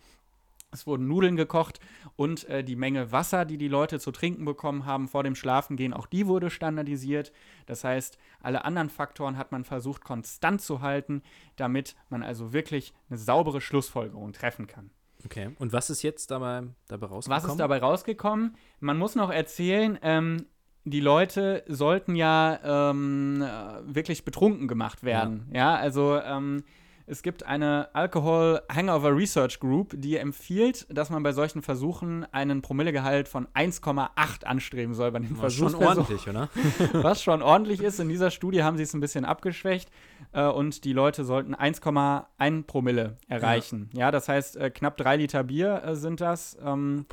[0.72, 1.80] Es wurden Nudeln gekocht
[2.18, 5.94] und äh, die Menge Wasser, die die Leute zu trinken bekommen haben vor dem Schlafengehen,
[5.94, 7.32] auch die wurde standardisiert.
[7.68, 11.24] Das heißt, alle anderen Faktoren hat man versucht konstant zu halten,
[11.56, 14.90] damit man also wirklich eine saubere Schlussfolgerung treffen kann.
[15.24, 15.56] Okay.
[15.58, 17.44] Und was ist jetzt dabei, dabei rausgekommen?
[17.44, 18.58] Was ist dabei rausgekommen?
[18.82, 20.46] Man muss noch erzählen, ähm,
[20.84, 25.48] die Leute sollten ja ähm, äh, wirklich betrunken gemacht werden.
[25.52, 26.64] Ja, ja also ähm,
[27.10, 32.62] es gibt eine Alcohol Hangover Research Group, die empfiehlt, dass man bei solchen Versuchen einen
[32.62, 35.72] Promillegehalt von 1,8 anstreben soll bei den Versuchen.
[35.72, 36.50] Schon ordentlich, oder?
[36.92, 38.02] Was schon ordentlich ist.
[38.02, 39.90] In dieser Studie haben sie es ein bisschen abgeschwächt
[40.34, 43.90] äh, und die Leute sollten 1,1 Promille erreichen.
[43.94, 46.58] Ja, ja das heißt, äh, knapp drei Liter Bier äh, sind das.
[46.62, 47.06] Ähm,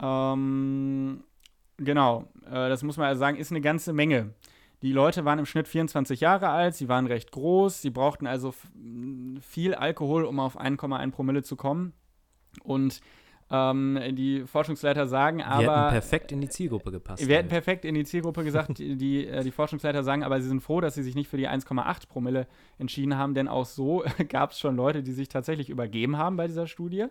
[0.00, 1.24] ähm,
[1.76, 4.32] genau, äh, das muss man also sagen, ist eine ganze Menge.
[4.82, 8.54] Die Leute waren im Schnitt 24 Jahre alt, sie waren recht groß, sie brauchten also
[9.40, 11.92] viel Alkohol, um auf 1,1 Promille zu kommen.
[12.62, 13.00] Und
[13.48, 15.62] ähm, die Forschungsleiter sagen aber.
[15.62, 17.26] Wir hätten perfekt in die Zielgruppe gepasst.
[17.26, 18.78] Wir hätten perfekt in die Zielgruppe gesagt.
[18.78, 21.36] die, die, äh, die, Forschungsleiter sagen aber, sie sind froh, dass sie sich nicht für
[21.36, 25.70] die 1,8 Promille entschieden haben, denn auch so gab es schon Leute, die sich tatsächlich
[25.70, 27.06] übergeben haben bei dieser Studie.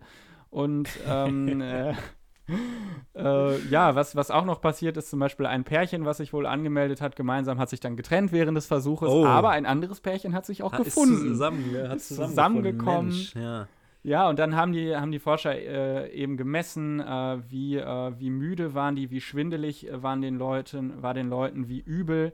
[0.50, 1.64] Und ähm,
[2.48, 6.34] äh, äh, ja, was, was auch noch passiert ist, zum Beispiel ein Pärchen, was sich
[6.34, 9.26] wohl angemeldet hat, gemeinsam hat sich dann getrennt während des Versuches, oh.
[9.26, 11.16] aber ein anderes Pärchen hat sich auch hat, gefunden.
[11.16, 13.10] Ist, zusammen, hat ist zusammengekommen.
[13.10, 13.68] Mensch, ja.
[14.04, 14.30] ja.
[14.30, 18.74] und dann haben die, haben die Forscher äh, eben gemessen, äh, wie, äh, wie müde
[18.74, 22.32] waren die, wie schwindelig waren den Leuten, war den Leuten, wie übel äh,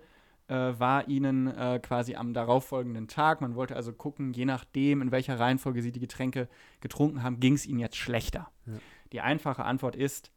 [0.54, 3.42] war ihnen äh, quasi am darauffolgenden Tag.
[3.42, 6.48] Man wollte also gucken, je nachdem, in welcher Reihenfolge sie die Getränke
[6.80, 8.50] getrunken haben, ging es ihnen jetzt schlechter.
[8.66, 8.74] Ja.
[9.12, 10.32] Die einfache Antwort ist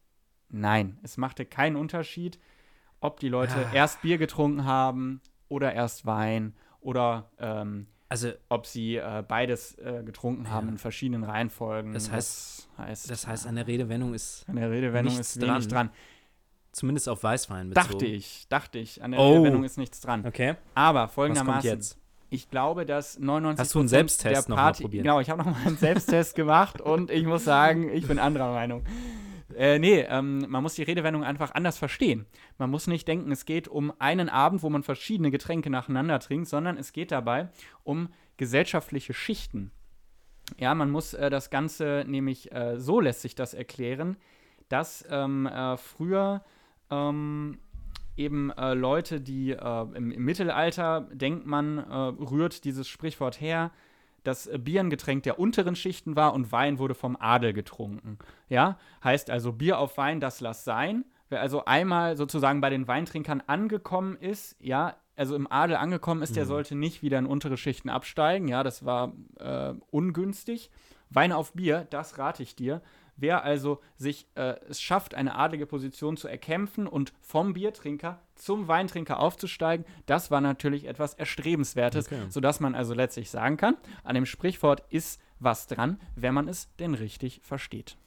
[0.49, 0.99] nein.
[1.03, 2.39] Es machte keinen Unterschied,
[2.99, 3.73] ob die Leute ah.
[3.73, 10.03] erst Bier getrunken haben oder erst Wein oder ähm, also, ob sie äh, beides äh,
[10.05, 10.73] getrunken haben ja.
[10.73, 11.93] in verschiedenen Reihenfolgen.
[11.93, 15.87] Das heißt, das heißt, das heißt an der Redewendung ist der Redewendung ist wenig dran.
[15.87, 15.89] dran.
[16.75, 17.87] Zumindest auf Weißwein bezogen.
[17.87, 19.01] Dachte ich, dachte ich.
[19.01, 19.31] An der oh.
[19.31, 20.25] Redewendung ist nichts dran.
[20.25, 20.55] Okay.
[20.73, 21.79] Aber folgendermaßen,
[22.29, 25.03] ich glaube, dass 99 Hast du einen Selbsttest der Party, probiert?
[25.05, 28.51] Genau, ich habe noch mal einen Selbsttest gemacht und ich muss sagen, ich bin anderer
[28.51, 28.83] Meinung.
[29.55, 32.25] Äh, nee, ähm, man muss die Redewendung einfach anders verstehen.
[32.57, 36.49] Man muss nicht denken, es geht um einen Abend, wo man verschiedene Getränke nacheinander trinkt,
[36.49, 37.47] sondern es geht dabei
[37.85, 39.71] um gesellschaftliche Schichten.
[40.57, 44.17] Ja, man muss äh, das Ganze nämlich, äh, so lässt sich das erklären,
[44.67, 46.43] dass ähm, äh, früher
[46.89, 47.59] ähm,
[48.17, 53.71] eben äh, Leute, die äh, im, im, Mittelalter, denkt man, äh, rührt dieses Sprichwort her,
[54.23, 58.17] dass Bier ein Getränk der unteren Schichten war und Wein wurde vom Adel getrunken.
[58.49, 61.05] Ja, heißt also Bier auf Wein, das lass sein.
[61.29, 66.31] Wer also einmal sozusagen bei den Weintrinkern angekommen ist, ja, also im Adel angekommen ist,
[66.31, 66.35] mhm.
[66.35, 68.47] der sollte nicht wieder in untere Schichten absteigen.
[68.47, 70.71] Ja, das war äh, ungünstig.
[71.09, 72.81] Wein auf Bier, das rate ich dir.
[73.17, 78.67] Wer also sich äh, es schafft, eine adlige Position zu erkämpfen und vom Biertrinker zum
[78.67, 82.25] Weintrinker aufzusteigen, das war natürlich etwas Erstrebenswertes, okay.
[82.29, 86.73] sodass man also letztlich sagen kann, an dem Sprichwort ist was dran, wenn man es
[86.77, 87.97] denn richtig versteht.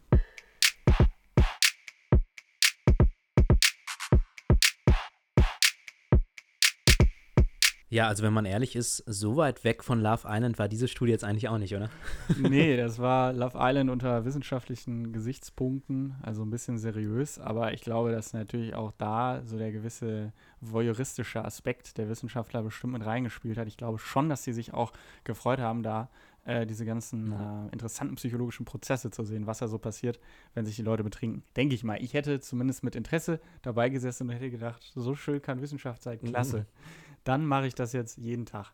[7.91, 11.13] Ja, also wenn man ehrlich ist, so weit weg von Love Island war diese Studie
[11.13, 11.89] jetzt eigentlich auch nicht, oder?
[12.39, 18.13] nee, das war Love Island unter wissenschaftlichen Gesichtspunkten, also ein bisschen seriös, aber ich glaube,
[18.13, 23.69] dass natürlich auch da so der gewisse voyeuristische Aspekt der Wissenschaftler bestimmt mit reingespielt hat.
[23.69, 24.93] Ich glaube schon, dass sie sich auch
[25.25, 26.11] gefreut haben, da
[26.45, 30.21] äh, diese ganzen äh, interessanten psychologischen Prozesse zu sehen, was da so passiert,
[30.53, 31.43] wenn sich die Leute betrinken.
[31.57, 32.03] Denke ich mal.
[32.03, 36.21] Ich hätte zumindest mit Interesse dabei gesessen und hätte gedacht, so schön kann Wissenschaft sein,
[36.21, 36.59] klasse.
[36.59, 38.73] Mhm dann mache ich das jetzt jeden Tag.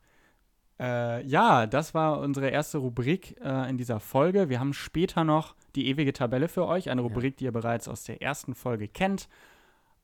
[0.80, 4.48] Äh, ja, das war unsere erste Rubrik äh, in dieser Folge.
[4.48, 7.36] Wir haben später noch die ewige Tabelle für euch, eine Rubrik, ja.
[7.38, 9.28] die ihr bereits aus der ersten Folge kennt.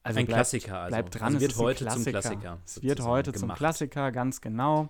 [0.03, 0.79] Also ein bleibt, Klassiker.
[0.79, 0.97] Also.
[0.97, 2.23] Bleibt dran, es wird heute Klassiker.
[2.23, 2.59] zum Klassiker.
[2.65, 3.41] Es wird heute gemacht.
[3.41, 4.89] zum Klassiker, ganz genau.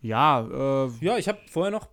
[0.00, 1.88] Ja, äh, ja, ich habe vorher noch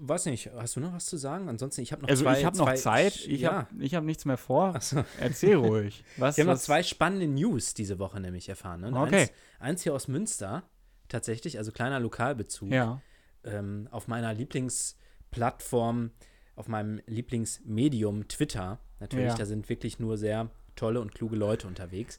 [0.00, 1.48] weiß nicht, hast du noch was zu sagen?
[1.48, 2.38] Ansonsten, ich habe noch also zwei.
[2.38, 3.16] ich habe noch Zeit.
[3.26, 3.68] Ich ja.
[3.70, 4.80] habe hab nichts mehr vor.
[4.80, 5.04] So.
[5.20, 6.04] Erzähl ruhig.
[6.16, 8.80] Was, Wir haben noch zwei spannende News diese Woche nämlich erfahren.
[8.80, 8.92] Ne?
[8.94, 9.20] Okay.
[9.20, 10.62] Eins, eins, hier aus Münster,
[11.08, 12.70] tatsächlich, also kleiner Lokalbezug.
[12.70, 13.00] Ja.
[13.44, 16.10] Ähm, auf meiner Lieblingsplattform,
[16.56, 18.78] auf meinem Lieblingsmedium Twitter.
[19.00, 19.36] Natürlich, ja.
[19.36, 22.18] da sind wirklich nur sehr tolle und kluge Leute unterwegs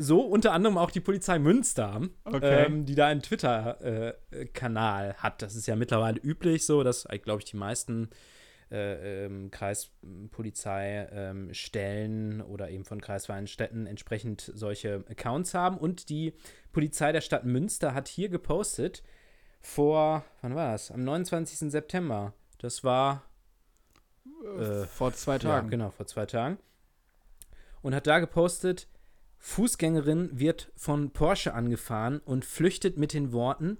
[0.00, 2.66] so unter anderem auch die Polizei Münster, okay.
[2.66, 5.42] ähm, die da einen Twitter-Kanal äh, hat.
[5.42, 8.10] Das ist ja mittlerweile üblich so, dass, glaube ich, die meisten
[8.70, 15.76] äh, ähm, Kreispolizeistellen ähm, oder eben von kreisfreien Städten entsprechend solche Accounts haben.
[15.76, 16.34] Und die
[16.72, 19.02] Polizei der Stadt Münster hat hier gepostet
[19.60, 20.90] vor, wann war das?
[20.90, 21.70] Am 29.
[21.70, 22.32] September.
[22.58, 23.24] Das war
[24.58, 25.68] Äh, vor zwei ja, Tagen.
[25.68, 26.58] genau, vor zwei Tagen.
[27.82, 28.88] Und hat da gepostet,
[29.40, 33.78] Fußgängerin wird von Porsche angefahren und flüchtet mit den Worten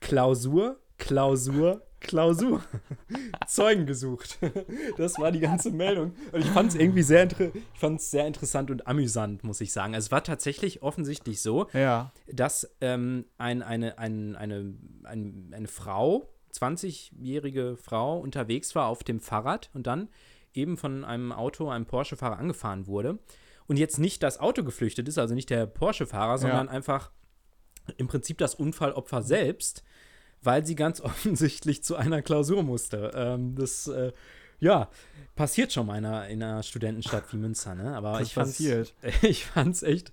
[0.00, 2.62] Klausur, Klausur, Klausur.
[3.46, 4.38] Zeugen gesucht.
[4.98, 6.12] Das war die ganze Meldung.
[6.32, 9.94] Und ich fand es irgendwie sehr, ich fand's sehr interessant und amüsant, muss ich sagen.
[9.94, 12.12] Also es war tatsächlich offensichtlich so, Ja.
[12.30, 14.74] dass ähm, ein, eine, ein, eine,
[15.04, 20.08] ein, eine Frau, 20-jährige Frau, unterwegs war auf dem Fahrrad und dann
[20.52, 23.18] eben von einem Auto, einem Porsche-Fahrer angefahren wurde.
[23.66, 27.10] Und jetzt nicht das Auto geflüchtet ist, also nicht der Porsche-Fahrer, sondern einfach
[27.96, 29.82] im Prinzip das Unfallopfer selbst,
[30.42, 33.12] weil sie ganz offensichtlich zu einer Klausur musste.
[33.14, 34.12] Ähm, das, äh,
[34.62, 34.88] ja,
[35.34, 37.96] passiert schon mal in einer, in einer Studentenstadt wie Münster, ne?
[37.96, 38.94] Aber Das ich fand's, passiert.
[39.22, 40.12] ich fand's echt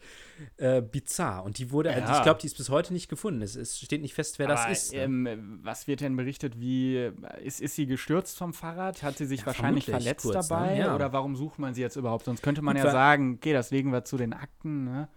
[0.57, 1.43] äh, bizarr.
[1.43, 2.17] Und die wurde, also Ja.
[2.17, 3.41] ich glaube, die ist bis heute nicht gefunden.
[3.41, 4.93] Es, es steht nicht fest, wer das Aber, ist.
[4.93, 4.99] Ne?
[4.99, 6.59] Ähm, was wird denn berichtet?
[6.59, 7.11] Wie
[7.43, 9.03] ist, ist sie gestürzt vom Fahrrad?
[9.03, 10.55] Hat sie sich Ja, wahrscheinlich verletzt kurz, ne?
[10.55, 10.77] dabei?
[10.77, 10.95] Ja.
[10.95, 12.25] Oder warum sucht man sie jetzt überhaupt?
[12.25, 14.85] Sonst könnte man Gut, ja sagen, okay, das legen wir zu den Akten.
[14.85, 15.09] Ne?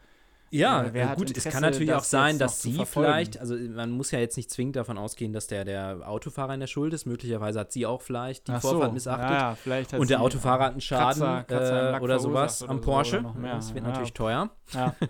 [0.54, 3.56] Ja, Äh, äh, gut, es Interesse, kann natürlich das auch sein, dass sie vielleicht, also
[3.56, 6.92] man muss ja jetzt nicht zwingend davon ausgehen, dass der, der Autofahrer in der Schuld
[6.92, 7.06] ist.
[7.06, 9.30] Möglicherweise hat sie auch vielleicht die Ach so, Vorfahrt missachtet.
[9.30, 12.68] Ja, vielleicht hat und der Autofahrer hat einen Schaden Kratzer- Kratzer äh, oder sowas am
[12.68, 13.18] oder so Porsche.
[13.20, 13.54] oder.
[13.54, 13.90] Das wird Ja.
[13.90, 14.50] natürlich teuer.
[14.74, 14.94] Ja.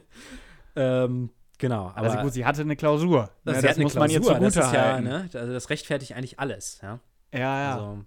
[0.74, 1.92] Ähm, genau.
[1.94, 3.28] Aber Aber gut, sie hatte eine Klausur.
[3.44, 6.14] das, ja, das muss man ihr Klausur, das zugute ist ja, ne, also das rechtfertigt
[6.16, 6.81] eigentlich alles.
[6.83, 6.98] Ja,
[7.35, 7.72] Ja, ja.
[7.74, 8.05] Also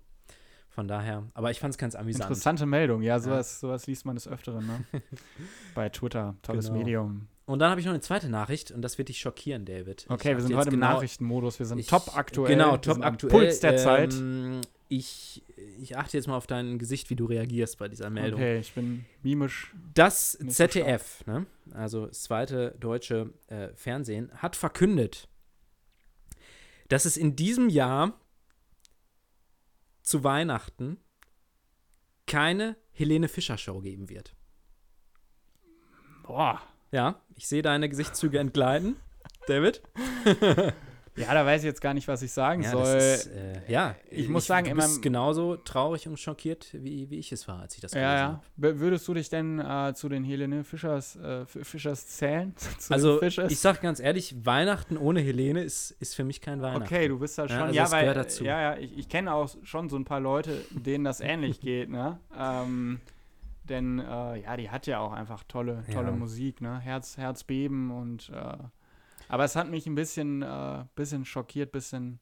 [0.76, 1.24] von daher.
[1.34, 2.26] Aber ich fand es ganz amüsant.
[2.26, 3.02] Interessante Meldung.
[3.02, 4.68] Ja, sowas, sowas liest man des Öfteren.
[4.68, 4.84] Ne?
[5.74, 6.36] Bei Twitter.
[6.42, 6.78] Tolles Genau.
[6.80, 7.28] Medium.
[7.46, 10.06] Und dann habe ich noch eine zweite Nachricht und das wird dich schockieren, David.
[10.10, 11.60] Okay, Ich wir sind heute im genau- Nachrichtenmodus.
[11.60, 12.50] Wir sind Ich- top aktuell.
[12.50, 13.32] Genau, top aktuell.
[13.32, 14.14] Puls der Zeit.
[14.16, 15.44] Ähm, ich,
[15.80, 18.40] ich achte jetzt mal auf dein Gesicht, wie du reagierst bei dieser Meldung.
[18.40, 19.74] Okay, ich bin mimisch.
[19.94, 25.28] Das Nicht so ZDF, ne, also das zweite deutsche äh, Fernsehen, hat verkündet,
[26.90, 28.20] dass es in diesem Jahr
[30.06, 30.98] zu Weihnachten
[32.28, 34.36] keine Helene Fischer Show geben wird.
[36.24, 36.62] Boah.
[36.92, 38.96] Ja, ich sehe deine Gesichtszüge entgleiten,
[39.48, 39.82] David.
[41.18, 42.84] Ja, da weiß ich jetzt gar nicht, was ich sagen Ja, soll.
[42.84, 47.10] das ist, äh, ja, ich muss sagen, du bist meinem- genauso traurig und schockiert, wie,
[47.10, 48.42] wie ich es war, als ich das gelesen ja, ja.
[48.58, 48.80] habe.
[48.80, 52.54] Würdest du dich denn äh, zu den Helene Fischers, äh, Fischers zählen?
[52.90, 53.52] Also, Fischers?
[53.52, 56.84] ich sag ganz ehrlich, Weihnachten ohne Helene ist, ist für mich kein Weihnachten.
[56.84, 57.58] Okay, du bist da schon.
[57.58, 58.44] Ja, Ja, also das weil, gehört dazu.
[58.44, 61.90] ja, ja, ich, ich kenne auch schon so ein paar Leute, denen das ähnlich geht,
[61.90, 62.20] ne?
[62.38, 63.00] Ähm,
[63.70, 66.16] denn äh, ja, die hat ja auch einfach tolle, tolle Ja.
[66.16, 66.80] Musik, ne?
[66.80, 68.58] Herz, Herzbeben und äh,
[69.28, 72.20] aber es hat mich ein bisschen, äh, bisschen schockiert, bisschen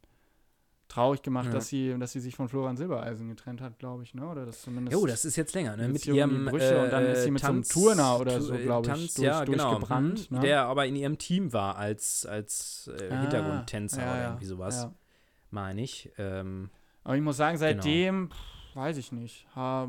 [0.88, 1.54] traurig gemacht, Ja.
[1.54, 4.28] dass sie, dass sie sich von Florian Silbereisen getrennt hat, glaube ich, ne?
[4.28, 4.94] Oder das zumindest.
[4.94, 5.88] Jo, das ist jetzt länger, ne?
[5.88, 8.54] Mit ihrem Brüche und dann äh, ist sie mit so einem Tanz- Turner oder so,
[8.54, 10.44] äh, glaub ich, Tanz, durch- ja, genau, durchgebrannt, mhm, ne?
[10.44, 14.88] Der aber in ihrem Team war als, als äh, Ah, Hintergrundtänzer ja, oder irgendwie sowas,
[15.50, 16.12] meine ich.
[16.18, 16.70] Ähm,
[17.04, 17.74] Aber ich muss sagen, Genau.
[17.82, 18.38] seitdem, pff,
[18.76, 19.88] weiß ich nicht, ha,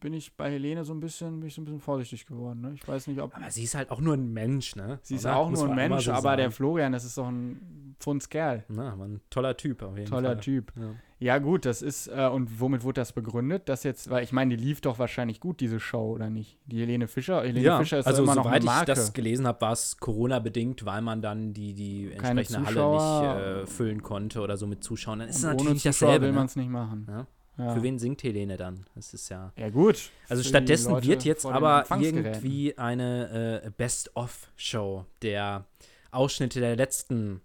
[0.00, 2.60] bin ich bei Helene so ein bisschen, bin ich so ein bisschen vorsichtig geworden.
[2.60, 2.72] Ne?
[2.74, 3.34] Ich weiß nicht, ob.
[3.36, 4.98] aber sie ist halt auch nur ein Mensch, ne?
[5.02, 5.36] Sie ist Oder?
[5.36, 6.52] auch Muss nur ein man Mensch, so aber der sagen.
[6.56, 8.64] Florian, das ist doch ein Pfundskerl.
[8.68, 10.40] Na, ein toller Typ auf jeden Toller Fall.
[10.40, 10.72] Typ.
[10.76, 10.90] Ja.
[11.22, 13.68] Ja, gut, das ist, äh, und womit wurde das begründet?
[13.68, 16.56] Das jetzt, weil ich meine, die lief doch wahrscheinlich gut, diese Show, oder nicht?
[16.64, 17.42] Die Helene Fischer?
[17.42, 18.86] Helene Ja, Fischer ist also immer noch soweit eine ich Marke.
[18.86, 22.64] das gelesen habe, war es Corona-bedingt, weil man dann die, die entsprechende.
[22.64, 25.18] Halle nicht äh, füllen konnte oder so mit Zuschauern.
[25.18, 26.24] Dann ist es Und natürlich ohne nicht Zuschauer dasselbe.
[26.26, 26.46] will man Ne?
[26.46, 27.06] es nicht machen.
[27.06, 27.26] Ja.
[27.58, 27.74] Ja.
[27.74, 28.86] Für wen singt Helene dann?
[28.94, 29.52] Das ist ja.
[29.56, 30.10] Ja, gut.
[30.28, 35.66] Also Für stattdessen wird jetzt aber irgendwie eine äh, Best-of-Show der
[36.10, 37.42] Ausschnitte der letzten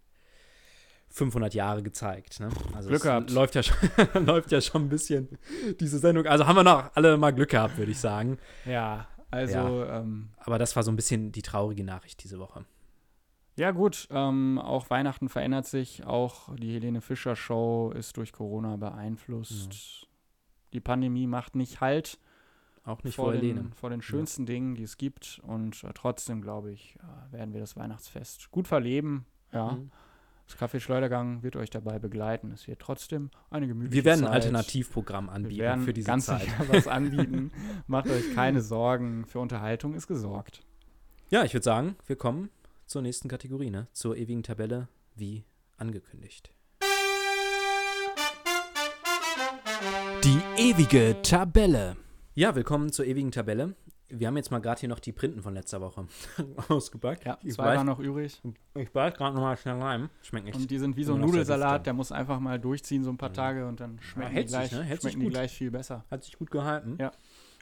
[1.10, 2.40] 500 Jahre gezeigt.
[2.40, 2.50] Ne?
[2.74, 3.32] Also Glück gehabt.
[3.32, 3.78] Läuft ja, schon,
[4.26, 5.38] läuft ja schon ein bisschen
[5.80, 6.26] diese Sendung.
[6.26, 8.38] Also haben wir noch alle mal Glück gehabt, würde ich sagen.
[8.66, 12.66] Ja, also, ähm, Aber das war so ein bisschen die traurige Nachricht diese Woche.
[13.58, 16.06] Ja, gut, ähm, auch Weihnachten verändert sich.
[16.06, 20.08] Auch die Helene Fischer Show ist durch Corona beeinflusst.
[20.74, 22.20] Die Pandemie macht nicht Halt
[22.84, 23.72] Auch nicht vor, vor den, Helene.
[23.76, 25.40] vor den schönsten Dingen, die es gibt.
[25.44, 29.26] Und äh, trotzdem, glaube ich, äh, werden wir das Weihnachtsfest gut verleben.
[29.54, 29.90] Ja, Mhm.
[30.48, 32.52] das Café Schleudergang wird euch dabei begleiten.
[32.52, 34.34] Es wird trotzdem eine gemütliche Wir werden ein Zeit.
[34.44, 36.42] Alternativprogramm Wir anbieten werden für diese ganz Zeit.
[36.42, 37.52] sicher was anbieten.
[37.88, 39.26] Macht euch keine Sorgen.
[39.26, 40.62] Für Unterhaltung ist gesorgt.
[41.30, 42.50] Ja, ich würde sagen, wir kommen
[42.86, 43.88] zur nächsten Kategorie, ne?
[43.94, 45.44] Zur ewigen Tabelle, wie
[45.78, 46.52] angekündigt.
[50.24, 51.98] Die ewige Tabelle.
[52.34, 53.76] Ja, willkommen zur ewigen Tabelle.
[54.08, 56.08] Wir haben jetzt mal gerade hier noch die Printen von letzter Woche
[56.70, 57.26] ausgepackt.
[57.26, 58.40] Ja, ich zwei waren noch übrig.
[58.76, 60.10] ich beiß gerade nochmal schnell rein.
[60.22, 60.56] Schmeckt nicht.
[60.56, 63.34] Und die sind wie so ein Nudelsalat, der muss einfach mal durchziehen, so ein paar
[63.34, 64.88] Tage und dann schmecken, hält die, sich, gleich, ne?
[64.88, 66.06] Sich schmecken die gleich viel besser.
[66.12, 66.98] Hat sich gut gehalten.
[67.00, 67.12] Ja.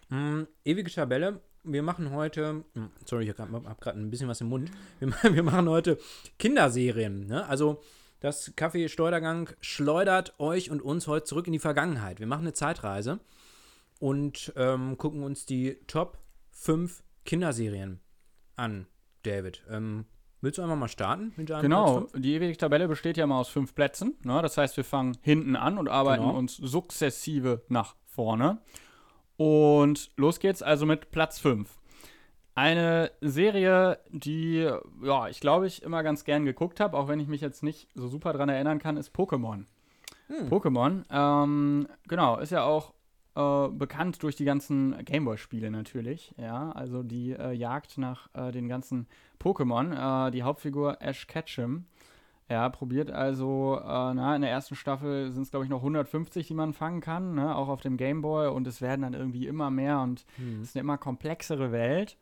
[0.09, 1.41] Mm, ewige Tabelle.
[1.63, 4.69] Wir machen heute, mm, sorry, ich habe gerade ein bisschen was im Mund.
[4.99, 5.97] Wir, wir machen heute
[6.37, 7.25] Kinderserien.
[7.27, 7.47] Ne?
[7.47, 7.81] Also
[8.19, 12.19] das Kaffee Schleudergang schleudert euch und uns heute zurück in die Vergangenheit.
[12.19, 13.19] Wir machen eine Zeitreise.
[13.99, 16.17] und ähm, gucken uns die Top
[16.51, 18.01] 5 Kinderserien
[18.57, 18.87] an,
[19.23, 19.63] David.
[19.69, 20.05] Ähm,
[20.41, 24.15] willst du einfach mal starten Genau, die ewige Tabelle besteht ja mal aus fünf Plätzen.
[24.23, 24.41] Ne?
[24.41, 26.37] Das heißt, wir fangen hinten an und arbeiten Genau.
[26.37, 28.59] uns sukzessive nach vorne.
[29.37, 31.69] Und los geht's also mit Platz 5.
[32.55, 34.69] Eine Serie, die,
[35.01, 37.87] ja, ich glaube, ich immer ganz gern geguckt habe, auch wenn ich mich jetzt nicht
[37.95, 39.65] so super dran erinnern kann, ist Pokémon.
[40.27, 40.49] Hm.
[40.49, 42.93] Pokémon, ähm, genau, ist ja auch
[43.35, 46.35] äh, bekannt durch die ganzen Gameboy-Spiele natürlich.
[46.37, 49.07] Ja, also die äh, Jagd nach äh, den ganzen
[49.41, 50.27] Pokémon.
[50.27, 51.85] Äh, die Hauptfigur Ash Ketchum.
[52.49, 56.47] Ja, probiert also, äh, na, in der ersten Staffel sind es, glaube ich, noch 150,
[56.47, 58.47] die man fangen kann, ne, auch auf dem Gameboy.
[58.49, 60.61] Und es werden dann irgendwie immer mehr und Hm.
[60.61, 62.17] es ist eine immer komplexere Welt.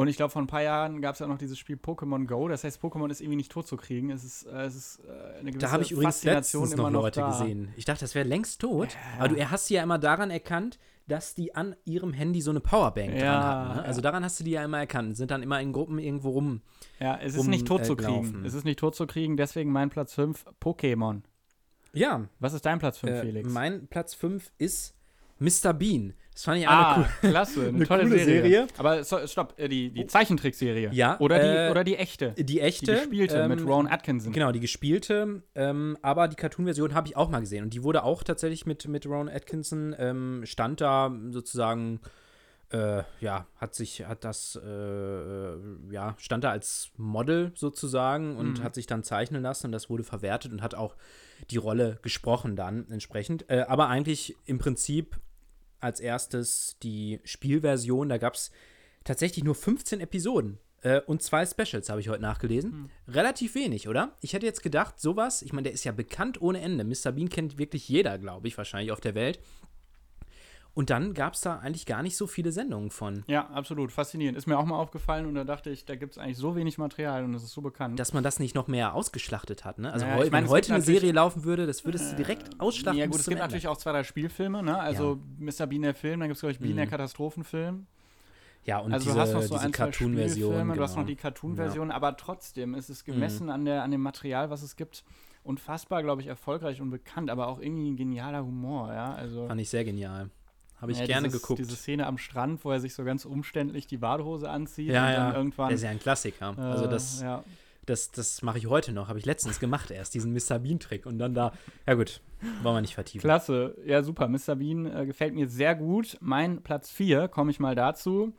[0.00, 2.26] Und ich glaube, vor ein paar Jahren gab es ja auch noch dieses Spiel Pokémon
[2.26, 2.48] Go.
[2.48, 4.10] Das heißt, Pokémon ist irgendwie nicht tot zu kriegen.
[4.10, 6.90] Es ist, äh, es ist äh, eine gewisse Da habe ich übrigens Faszination letztens immer
[6.90, 7.28] noch noch Leute da.
[7.28, 7.68] gesehen.
[7.76, 8.94] Ich dachte, das wäre längst tot.
[8.94, 8.98] Ja.
[9.24, 12.60] Aber du hast sie ja immer daran erkannt, dass die an ihrem Handy so eine
[12.60, 13.76] Powerbank Ja, dran hatten.
[13.76, 13.84] Ne?
[13.84, 14.02] Also ja.
[14.02, 15.18] daran hast du die ja immer erkannt.
[15.18, 16.62] Sind dann immer in Gruppen irgendwo rum.
[16.98, 18.42] Ja, es ist rum, nicht tot äh, zu kriegen.
[18.46, 21.20] Es ist nicht tot zu kriegen, deswegen mein Platz 5, Pokémon.
[21.92, 23.50] Ja, Was ist dein Platz 5, äh, Felix?
[23.50, 24.94] mein Platz 5 ist
[25.40, 25.74] Mr.
[25.74, 26.14] Bean.
[26.32, 27.30] Das fand ich ah, eine cool.
[27.30, 28.24] klasse, eine, eine tolle Serie.
[28.24, 28.66] Serie.
[28.78, 30.90] Aber so, stopp, äh, die, die Zeichentrickserie.
[30.92, 32.32] Ja, Oder die, äh, oder die echte.
[32.32, 32.92] Die Die echte.
[32.94, 34.32] gespielte mit ähm, Ron Atkinson.
[34.32, 37.64] Genau, die gespielte, ähm, aber die Cartoon-Version habe ich auch mal gesehen.
[37.64, 42.00] Und die wurde auch tatsächlich mit, mit Ron Atkinson, ähm, stand da sozusagen,
[42.72, 45.54] äh, ja, hat sich, hat das, äh,
[45.92, 48.62] ja, stand da als Model sozusagen und Mhm.
[48.62, 50.94] hat sich dann zeichnen lassen und das wurde verwertet und hat auch
[51.50, 53.50] die Rolle gesprochen dann entsprechend.
[53.50, 55.16] Äh, aber eigentlich im Prinzip
[55.80, 58.50] als erstes die Spielversion, da gab es
[59.04, 60.58] tatsächlich nur 15 Episoden.
[60.82, 62.90] Äh, und zwei Specials habe ich heute nachgelesen.
[63.08, 64.16] Relativ wenig, oder?
[64.20, 66.84] Ich hätte jetzt gedacht, sowas, ich meine, der ist ja bekannt ohne Ende.
[66.84, 67.12] Mr.
[67.12, 69.40] Bean kennt wirklich jeder, glaube ich, wahrscheinlich auf der Welt.
[70.80, 73.22] Und dann gab es da eigentlich gar nicht so viele Sendungen von.
[73.26, 73.92] Ja, absolut.
[73.92, 74.38] Faszinierend.
[74.38, 76.78] Ist mir auch mal aufgefallen und da dachte ich, da gibt es eigentlich so wenig
[76.78, 77.98] Material und es ist so bekannt.
[77.98, 79.92] Dass man das nicht noch mehr ausgeschlachtet hat, ne?
[79.92, 82.58] Also Ja, heu ich meine, wenn heute eine Serie laufen würde, das würdest du direkt
[82.58, 83.42] ausschlachten ja, gut, es gibt Ende.
[83.42, 84.78] natürlich auch zwei, drei Spielfilme, ne?
[84.80, 85.66] Also Mr.
[85.66, 86.90] Bean der Film, dann gibt es, glaube ich, Bean der Mhm.
[86.90, 87.86] Katastrophenfilm.
[88.64, 90.48] Ja, und also diese, du hast noch so diese Cartoon-Version.
[90.48, 91.02] Spielfilme, du hast genau.
[91.02, 93.52] noch die Cartoon-Version, aber trotzdem ist es gemessen Mhm.
[93.52, 95.04] an, der, an dem Material, was es gibt,
[95.42, 99.12] unfassbar, glaube ich, erfolgreich und bekannt, aber auch irgendwie ein genialer Humor, ja.
[99.12, 100.30] Also Fand ich sehr genial.
[100.80, 101.58] Habe ich ja, gerne dieses, geguckt.
[101.58, 105.12] Diese Szene am Strand, wo er sich so ganz umständlich die Badehose anzieht ja, und
[105.12, 105.26] ja.
[105.26, 105.68] dann irgendwann.
[105.68, 106.56] Der ist ja ein Klassiker.
[106.58, 107.44] also äh, das, ja.
[107.86, 109.08] das, das mache ich heute noch.
[109.08, 110.58] Habe ich letztens gemacht erst, diesen Mr.
[110.58, 111.06] Bean-Trick.
[111.06, 111.52] Und dann da,
[111.86, 112.20] ja gut,
[112.62, 113.20] wollen wir nicht vertiefen.
[113.20, 114.28] Klasse, ja super.
[114.28, 114.56] Mr.
[114.56, 116.16] Bean äh, gefällt mir sehr gut.
[116.20, 118.32] Mein Platz 4, komme ich mal dazu.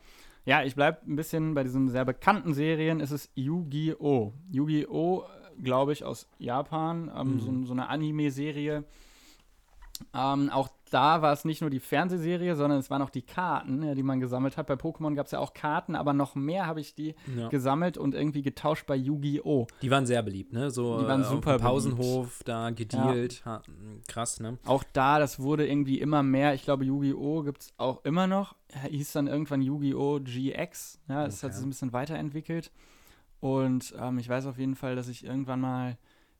[0.46, 3.00] Ja, ich bleibe ein bisschen bei diesen sehr bekannten Serien.
[3.00, 4.34] Es ist Yu-Gi-Oh!
[4.52, 5.26] Yu-Gi-Oh!
[5.62, 7.40] glaube ich, aus Japan, ähm, Mhm.
[7.40, 8.84] so, so eine Anime-Serie.
[10.14, 13.82] Ähm, auch da war es nicht nur die Fernsehserie, sondern es waren auch die Karten,
[13.84, 14.68] ja, die man gesammelt hat.
[14.68, 17.48] Bei Pokémon gab es ja auch Karten, aber noch mehr habe ich die Ja.
[17.50, 19.68] gesammelt und irgendwie getauscht bei Yu-Gi-Oh!
[19.82, 20.70] Die waren sehr beliebt, ne?
[20.70, 23.42] So Die waren äh, auf super Pausenhof, da gedealt.
[23.46, 23.62] Ha,
[24.08, 24.58] krass, ne?
[24.66, 26.54] Auch da, das wurde irgendwie immer mehr.
[26.54, 27.44] Ich glaube, Yu-Gi-Oh!
[27.44, 28.56] gibt es auch immer noch.
[28.74, 30.20] Ja, hieß dann irgendwann Yu-Gi-Oh!
[30.22, 31.00] GX.
[31.08, 31.58] Ja, das hat Okay.
[31.58, 32.72] sich ein bisschen weiterentwickelt.
[33.40, 35.98] Und ähm, ich weiß auf jeden Fall, dass ich irgendwann mal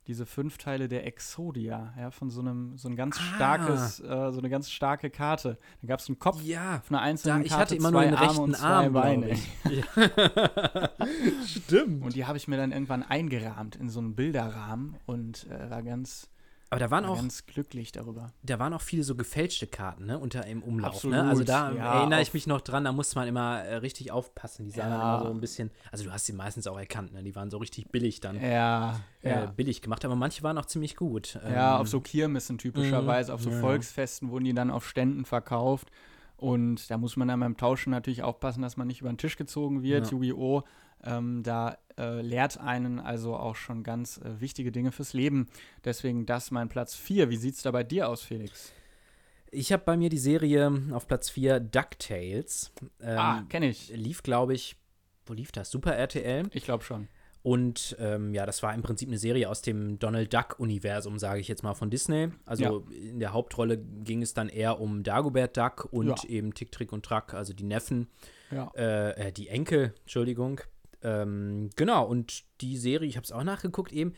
[0.08, 3.34] diese fünf Teile der Exodia, ja, von so einem, so ein ganz Ah.
[3.36, 5.58] starkes, äh, so eine ganz starke Karte.
[5.80, 8.06] Da gab es einen Kopf Ja, auf einer da, einzelnen ich Karte, hatte immer zwei
[8.08, 9.36] nur den Arme rechten und zwei Arm, Beine.
[9.70, 10.90] Ja.
[11.46, 12.04] Stimmt.
[12.04, 15.82] Und die habe ich mir dann irgendwann eingerahmt in so einen Bilderrahmen und äh, war
[15.82, 16.28] ganz,
[16.72, 18.32] Aber da waren war auch, ganz glücklich darüber.
[18.42, 20.18] da waren auch viele so gefälschte Karten, ne?
[20.18, 20.94] Unter im Umlauf.
[20.94, 21.28] Absolut, Ne?
[21.28, 24.10] Also da ja, erinnere auf- ich mich noch dran, da musste man immer äh, richtig
[24.10, 24.64] aufpassen.
[24.64, 25.16] Die sahen dann Ja.
[25.18, 27.22] immer so ein bisschen, also du hast sie meistens auch erkannt, ne?
[27.22, 28.40] Die waren so richtig billig dann.
[28.42, 29.46] Ja, Äh, ja.
[29.46, 31.38] billig gemacht, aber manche waren auch ziemlich gut.
[31.44, 33.34] Ja, Ähm, auf so Kirmessen typischerweise, Mhm.
[33.34, 33.50] auf so.
[33.50, 35.88] Volksfesten wurden die dann auf Ständen verkauft.
[36.36, 39.36] Und da muss man dann beim Tauschen natürlich aufpassen, dass man nicht über den Tisch
[39.36, 40.10] gezogen wird.
[40.10, 40.62] Yu-Gi-Oh!
[41.04, 45.48] Ähm, da äh, lehrt einen also auch schon ganz äh, wichtige Dinge fürs Leben.
[45.84, 47.28] Deswegen das mein Platz 4.
[47.30, 48.72] Wie sieht's da bei dir aus, Felix?
[49.50, 52.72] Ich habe bei mir die Serie auf Platz 4 DuckTales.
[53.00, 53.88] Ähm, ah, kenne ich.
[53.94, 54.76] Lief, glaube ich,
[55.26, 55.70] wo lief das?
[55.70, 56.48] Super RTL.
[56.52, 57.08] Ich glaube schon.
[57.42, 61.48] Und ähm, ja, das war im Prinzip eine Serie aus dem Donald Duck-Universum, sage ich
[61.48, 62.28] jetzt mal von Disney.
[62.46, 66.14] Also in der Hauptrolle ging es dann eher um Dagobert Duck und Ja.
[66.28, 68.08] eben Tick, Trick und Track, also die Neffen,
[68.52, 68.70] Ja.
[68.76, 70.60] äh, äh, die Enkel, Entschuldigung.
[71.02, 74.14] Ähm, genau, und die Serie, ich habe es auch nachgeguckt eben,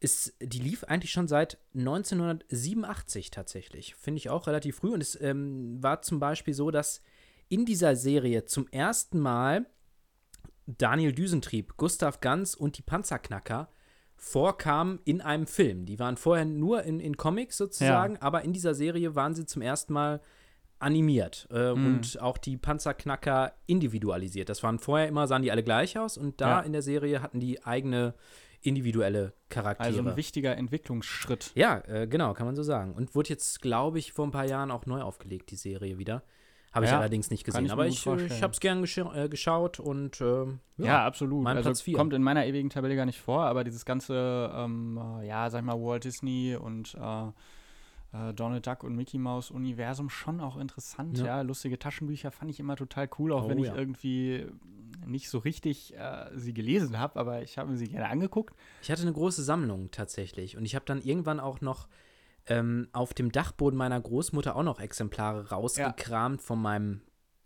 [0.00, 3.94] ist, die lief eigentlich schon seit 1987 tatsächlich.
[3.94, 4.92] Finde ich auch relativ früh.
[4.92, 7.00] Und es ähm, war zum Beispiel so, dass
[7.48, 9.66] in dieser Serie zum ersten Mal
[10.66, 13.68] Daniel Düsentrieb, Gustav Ganz und die Panzerknacker
[14.16, 15.86] vorkamen in einem Film.
[15.86, 19.62] Die waren vorher nur in, in Comics sozusagen, aber in dieser Serie waren sie zum
[19.62, 20.20] ersten Mal
[20.84, 21.86] animiert äh, Mhm.
[21.86, 24.48] und auch die Panzerknacker individualisiert.
[24.48, 26.60] Das waren vorher immer, sahen die alle gleich aus und da Ja.
[26.60, 28.14] in der Serie hatten die eigene
[28.60, 29.86] individuelle Charaktere.
[29.88, 31.52] Also ein wichtiger Entwicklungsschritt.
[31.54, 32.94] ja, äh, genau, kann man so sagen.
[32.94, 36.22] Und wurde jetzt, glaube ich, vor ein paar Jahren auch neu aufgelegt, die Serie wieder.
[36.72, 37.66] Habe ich Ja, allerdings nicht gesehen.
[37.66, 38.82] ich Aber ich, äh, ich habe es gern
[39.14, 41.42] äh, geschaut und ähm, Ja, absolut.
[41.44, 41.96] mein also Platz vier.
[41.96, 45.60] kommt in meiner ewigen Tabelle gar nicht vor, aber dieses ganze, ähm, äh, ja, sag
[45.60, 47.30] ich mal, Walt Disney und äh,
[48.14, 51.18] äh, Donald Duck und Mickey Mouse Universum schon auch interessant.
[51.18, 51.26] Ja.
[51.26, 51.40] Ja.
[51.42, 53.76] lustige Taschenbücher fand ich immer total cool, auch Oh, wenn ich ja.
[53.76, 54.46] irgendwie
[55.06, 58.54] nicht so richtig äh, sie gelesen habe, aber ich habe mir sie gerne angeguckt.
[58.82, 60.56] Ich hatte eine große Sammlung tatsächlich.
[60.56, 61.88] Und ich habe dann irgendwann auch noch
[62.46, 67.00] ähm, auf dem Dachboden meiner Großmutter auch noch Exemplare rausgekramt von meinem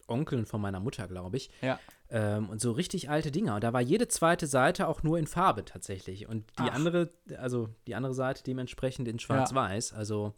[0.06, 1.50] Onkel und von meiner Mutter, glaube ich.
[1.62, 1.78] Ja.
[2.10, 3.56] Ähm, und so richtig alte Dinger.
[3.56, 6.28] Und da war jede zweite Seite auch nur in Farbe tatsächlich.
[6.28, 6.74] Und die Ach.
[6.74, 9.92] andere, also die andere Seite dementsprechend in Schwarz-Weiß.
[9.92, 10.34] Also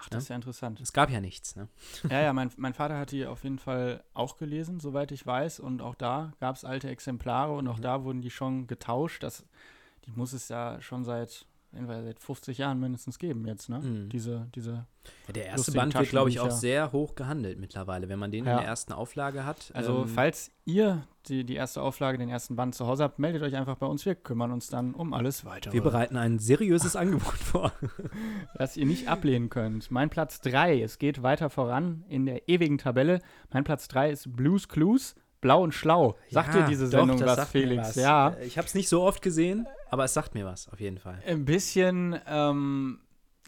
[0.00, 0.80] Ach, das ist ja interessant.
[0.80, 1.68] es gab ja nichts, ne?
[2.08, 5.60] ja, ja, mein, mein Vater hat die auf jeden Fall auch gelesen, soweit ich weiß.
[5.60, 7.82] Und auch da gab es alte Exemplare und auch Mhm.
[7.82, 9.22] da wurden die schon getauscht.
[9.22, 9.44] Das,
[10.06, 13.78] die muss es ja schon seit, seit 50 Jahren mindestens geben jetzt, ne?
[13.80, 14.08] Mhm.
[14.08, 14.86] Diese, diese,
[15.26, 18.44] Ja, der erste Band wird, glaube ich, auch sehr hoch gehandelt mittlerweile, wenn man den
[18.44, 18.58] in Ja.
[18.58, 19.70] der ersten Auflage hat.
[19.74, 23.42] also ähm, falls ihr die, die erste Auflage, den ersten Band zu Hause habt, meldet
[23.42, 24.06] euch einfach bei uns.
[24.06, 25.74] Wir kümmern uns dann um alles weitere.
[25.74, 27.72] wir bereiten ein seriöses Angebot vor.
[28.54, 29.90] das ihr nicht ablehnen könnt.
[29.90, 33.20] Mein Platz 3, es geht weiter voran in der ewigen Tabelle.
[33.52, 36.16] Mein Platz 3 ist Blues Clues, Blau und Schlau.
[36.30, 37.88] Sagt Ja, dir diese doch, Sendung das was, sagt mir Felix?
[37.88, 37.94] was.
[37.96, 38.36] Ja.
[38.44, 41.18] Ich habe es nicht so oft gesehen, aber es sagt mir was, auf jeden Fall.
[41.26, 42.98] Ein bisschen, ähm,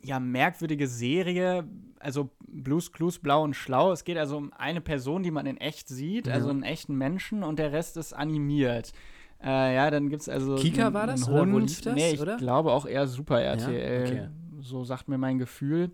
[0.02, 1.64] ja, merkwürdige Serie.
[1.98, 3.92] Also Blues Clues, Blau und Schlau.
[3.92, 6.34] Es geht also um eine Person, die man in echt sieht, Ja.
[6.34, 8.92] also einen echten Menschen und der Rest ist animiert.
[9.42, 10.54] Äh, ja, dann gibt es also.
[10.56, 11.68] Kika einen- war das, einen oder wo Hund.
[11.70, 12.36] lief das, Nee, ich oder?
[12.36, 14.06] glaube auch eher Super RTL.
[14.06, 14.28] okay.
[14.60, 15.90] So sagt mir mein Gefühl.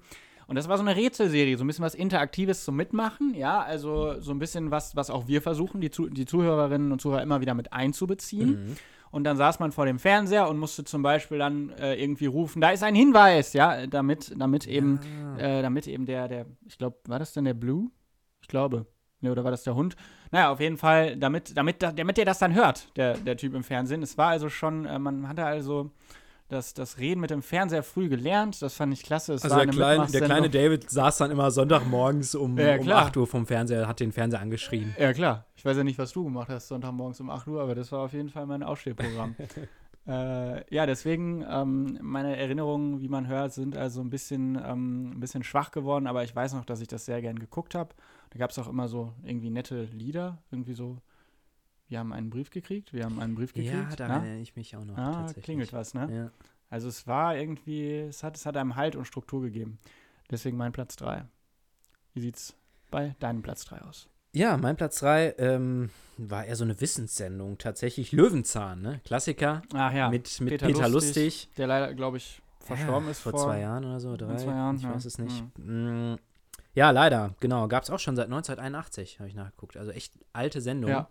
[0.47, 4.21] Und das war so eine Rätselserie, so ein bisschen was Interaktives zum Mitmachen, ja, also
[4.21, 7.41] so ein bisschen was, was auch wir versuchen, die, Zu die Zuhörerinnen und Zuhörer immer
[7.41, 8.67] wieder mit einzubeziehen.
[8.67, 8.77] Mhm.
[9.11, 12.61] Und dann saß man vor dem Fernseher und musste zum Beispiel dann äh, irgendwie rufen,
[12.61, 15.01] da ist ein Hinweis, ja, damit, damit eben,
[15.37, 15.39] Ah.
[15.39, 17.91] äh, damit eben der, der, ich glaube, war das denn der Blue?
[18.43, 18.87] Ich glaube.
[19.23, 19.97] Ne, oder war das der Hund?
[20.31, 23.55] Naja, auf jeden Fall, damit, damit, da- damit der das dann hört, der, der Typ
[23.55, 24.03] im Fernsehen.
[24.03, 25.91] Es war also schon, äh, man hatte also
[26.49, 28.63] das, das Reden mit dem Fernseher früh gelernt.
[28.63, 29.35] Das fand ich klasse.
[29.35, 30.49] Es Also der, klein, der kleine.
[30.49, 33.07] David saß dann immer Sonntagmorgens um, Ja, um klar.
[33.07, 34.95] 8 Uhr vom Fernseher, hat den Fernseher angeschrien.
[34.99, 35.47] Ja, klar.
[35.57, 38.01] Ich weiß ja nicht, was du gemacht hast Sonntagmorgens um 8 Uhr, aber das war
[38.01, 39.35] auf jeden Fall mein Aufstehprogramm.
[40.07, 45.21] äh, ja, deswegen, ähm, meine Erinnerungen, wie man hört, sind also ein bisschen, ähm, ein
[45.21, 47.91] bisschen schwach geworden, aber ich weiß noch, dass ich das sehr gern geguckt habe.
[48.31, 50.99] Da gab es auch immer so irgendwie nette Lieder, irgendwie so,
[51.89, 53.73] wir haben einen Brief gekriegt, wir haben einen Brief gekriegt.
[53.75, 54.27] Ja, daran ja?
[54.29, 54.97] erinnere ich mich auch noch.
[54.97, 56.09] Ah, klingelt was, ne?
[56.15, 56.31] Ja.
[56.69, 59.79] Also es war irgendwie, es hat, es hat einem Halt und Struktur gegeben.
[60.31, 61.25] Deswegen mein Platz 3.
[62.15, 62.57] Wie sieht's
[62.91, 64.09] bei deinem Platz 3 aus?
[64.37, 67.57] ja, mein Platz 3 ähm, war eher so eine Wissenssendung.
[67.57, 69.01] Tatsächlich Löwenzahn, ne?
[69.05, 71.25] Klassiker Ach ja, mit, mit Peter Peter, Lustig.
[71.25, 71.49] Lustig.
[71.57, 74.37] der leider, glaube ich, verstorben ja, ist vor, zwei Jahren oder so, drei.
[74.37, 74.95] zwei Jahren, ich ja.
[74.95, 75.43] weiß es nicht.
[75.59, 76.17] Mm,
[76.75, 77.67] Ja, leider, genau.
[77.69, 79.79] Gab es auch schon seit 1981, habe ich nachgeguckt.
[79.79, 80.91] Also echt alte Sendung.
[80.91, 81.09] Ja.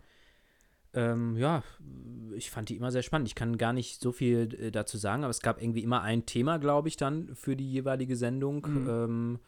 [0.95, 1.61] Ähm, ja,
[2.33, 3.27] ich fand die immer sehr spannend.
[3.27, 6.25] Ich kann gar nicht so viel äh, dazu sagen, aber es gab irgendwie immer ein
[6.25, 8.65] Thema, glaube ich, dann für die jeweilige Sendung.
[8.65, 8.89] Mhm.
[8.89, 9.39] Ähm,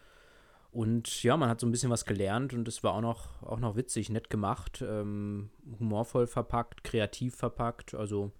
[0.71, 3.59] und ja, man hat so ein bisschen was gelernt und es war auch noch, auch
[3.59, 7.95] noch witzig, nett gemacht, ähm, humorvoll verpackt, kreativ verpackt.
[7.95, 8.31] Also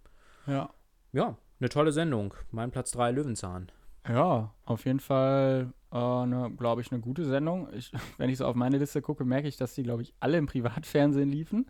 [0.46, 0.70] Ja.
[1.14, 2.34] ja, eine tolle Sendung.
[2.52, 3.72] Mein Platz 3 Löwenzahn.
[4.08, 7.70] Ja, auf jeden Fall, äh, ne, glaube ich, eine gute Sendung.
[7.74, 10.38] Ich, wenn ich so auf meine Liste gucke, merke ich, dass die, glaube ich, alle
[10.38, 11.68] im Privatfernsehen liefen.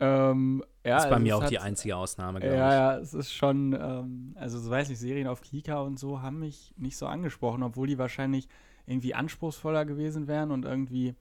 [0.00, 2.74] Ähm, ja, ist bei also mir auch hat- die einzige Ausnahme, glaube Ja, ich.
[2.74, 6.40] ja, es ist schon, ähm, also so weiß nicht, Serien auf Kika und so haben
[6.40, 8.48] mich nicht so angesprochen, obwohl die wahrscheinlich
[8.86, 11.14] irgendwie anspruchsvoller gewesen wären und irgendwie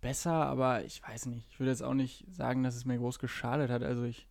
[0.00, 1.48] besser, aber ich weiß nicht.
[1.50, 3.82] Ich würde jetzt auch nicht sagen, dass es mir groß geschadet hat.
[3.82, 4.27] Also ich,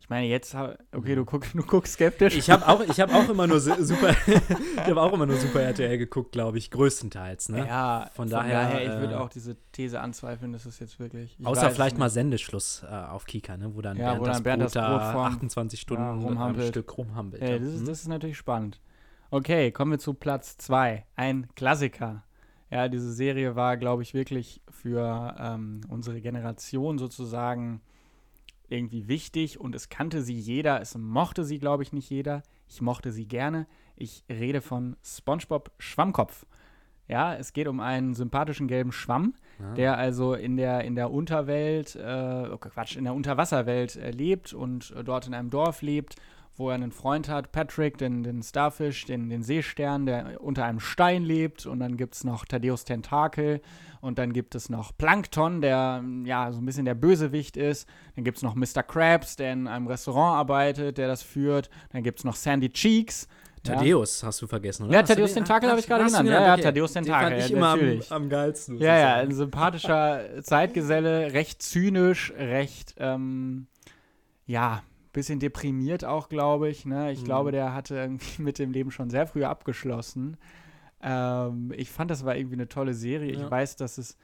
[0.00, 0.54] ich meine, jetzt,
[0.94, 2.34] okay, du, guck, du guckst skeptisch.
[2.36, 5.36] Ich habe auch, ich hab auch immer nur su- super, ich habe auch immer nur
[5.36, 7.48] super RTL geguckt, glaube ich, größtenteils.
[7.50, 7.66] Ne?
[7.66, 11.36] Ja, Von daher, ich würde äh, auch diese These anzweifeln, dass es jetzt wirklich.
[11.38, 12.14] ich Außer vielleicht es mal nicht.
[12.14, 13.74] Sendeschluss äh, auf Kika, ne?
[13.74, 16.02] wo dann Ja, Bernd, wo das, dann Bernd Brot das da Brot vorm- 28 Stunden
[16.04, 16.68] Ja, am rumhampelt.
[16.68, 17.42] Stück rumhampelt.
[17.42, 17.58] Ja.
[17.58, 17.86] das, ist, Mhm.
[17.86, 18.80] das ist natürlich spannend.
[19.30, 21.04] Okay, kommen wir zu Platz 2.
[21.16, 22.24] Ein Klassiker.
[22.70, 27.80] Ja, diese Serie war, glaube ich, wirklich für ähm, unsere Generation sozusagen
[28.68, 30.80] irgendwie wichtig und es kannte sie jeder.
[30.80, 32.42] Es mochte sie, glaube ich, nicht jeder.
[32.68, 33.66] Ich mochte sie gerne.
[33.96, 36.46] Ich rede von SpongeBob Schwammkopf.
[37.08, 39.72] Ja, es geht um einen sympathischen gelben Schwamm, Ja.
[39.74, 44.52] der also in der, in der Unterwelt, äh, oh Quatsch, in der Unterwasserwelt äh, lebt
[44.52, 46.16] und äh, dort in einem Dorf lebt,
[46.58, 50.80] wo er einen Freund hat, Patrick, den, den Starfish, den, den Seestern, der unter einem
[50.80, 51.64] Stein lebt.
[51.64, 53.60] Und dann gibt es noch Thaddeus Tentakel.
[54.00, 57.88] Und dann gibt es noch Plankton, der ja so ein bisschen der Bösewicht ist.
[58.16, 58.82] Dann gibt es noch Mr.
[58.82, 61.70] Krabs, der in einem Restaurant arbeitet, der das führt.
[61.92, 63.26] Dann gibt es noch Sandy Cheeks.
[63.64, 64.94] Thaddeus hast du vergessen, oder?
[64.94, 66.28] Ja, Hast Thaddeus den- Tentakel habe ich gerade genannt.
[66.28, 66.62] Ja, ja, Okay.
[66.62, 68.12] Thaddeus Den Tentakel, fand ich ja, immer am, natürlich.
[68.12, 68.74] am geilsten.
[68.74, 73.66] muss Ja, ja, ein sympathischer Zeitgeselle, recht zynisch, recht, ähm,
[74.46, 74.82] ja,
[75.18, 76.84] bisschen deprimiert auch, glaube ich.
[76.86, 77.12] Ne?
[77.12, 77.24] Ich Mhm.
[77.24, 80.36] glaube, der hatte irgendwie mit dem Leben schon sehr früh abgeschlossen.
[81.02, 83.32] Ähm, ich fand, das war irgendwie eine tolle Serie.
[83.34, 83.44] Ja.
[83.44, 84.16] Ich weiß, dass es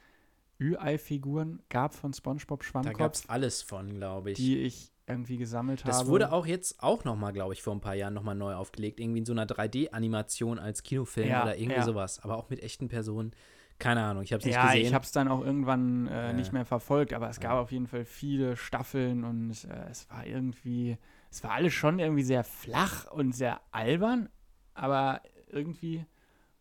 [0.59, 4.37] Ü-Ei-Figuren gab von SpongeBob Da gab Schwammkopf, es alles von, glaube ich.
[4.37, 6.09] die ich irgendwie gesammelt das habe.
[6.09, 8.55] wurde auch jetzt auch noch mal, glaube ich, vor ein paar Jahren noch mal neu
[8.55, 8.99] aufgelegt.
[8.99, 11.83] Irgendwie in so einer 3D-Animation als Kinofilm Ja, oder irgendwie ja.
[11.83, 12.19] sowas.
[12.23, 13.31] Aber auch mit echten Personen.
[13.77, 14.85] Keine Ahnung, ich habe es nicht ja, gesehen.
[14.87, 16.33] ich habe es dann auch irgendwann äh, Ja.
[16.33, 17.59] nicht mehr verfolgt, aber es gab Ja.
[17.59, 20.97] auf jeden Fall viele Staffeln und äh, es war irgendwie,
[21.29, 24.29] es war alles schon irgendwie sehr flach und sehr albern,
[24.73, 26.05] aber irgendwie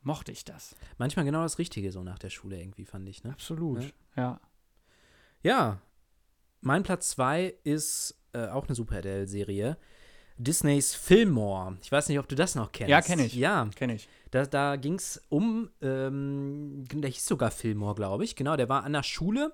[0.03, 0.75] mochte ich das.
[0.99, 3.23] Manchmal genau das Richtige so nach der Schule irgendwie, fand ich.
[3.25, 3.31] Ne?
[3.31, 3.83] Absolut.
[3.83, 3.91] Ja.
[4.17, 4.41] Ja.
[5.43, 5.79] Ja,
[6.63, 9.77] mein Platz 2 ist äh, auch eine Super RTL-Serie.
[10.37, 11.77] Disneys Fillmore.
[11.83, 12.91] Ich weiß nicht, ob du das noch kennst.
[12.91, 13.35] Ja, kenn ich.
[13.35, 14.09] Ja, Kenne ich.
[14.31, 18.35] da, da ging es um, ähm, der hieß sogar Fillmore, glaube ich.
[18.37, 19.53] Genau, der war an der Schule.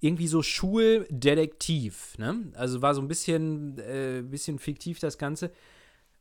[0.00, 2.50] Irgendwie so Schuldetektiv, ne?
[2.54, 5.50] Also war so ein bisschen, äh, bisschen fiktiv das Ganze.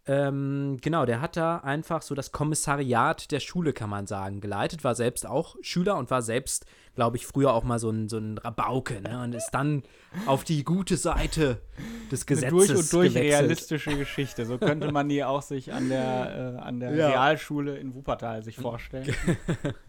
[0.08, 4.84] Ähm, genau, der hat da einfach so das Kommissariat der Schule, kann man sagen, geleitet.
[4.84, 8.18] War selbst auch Schüler und war selbst, glaube ich, früher auch mal so ein, so
[8.20, 9.24] ein Rabauke, ne?
[9.24, 9.82] Und ist dann
[10.28, 11.60] auf die gute Seite
[12.12, 13.34] des Eine Gesetzes durch und durch gewechselt.
[13.41, 14.45] realistische Geschichte.
[14.45, 17.08] So könnte man die auch sich an der, äh, an der Ja.
[17.10, 19.14] Realschule in Wuppertal sich vorstellen.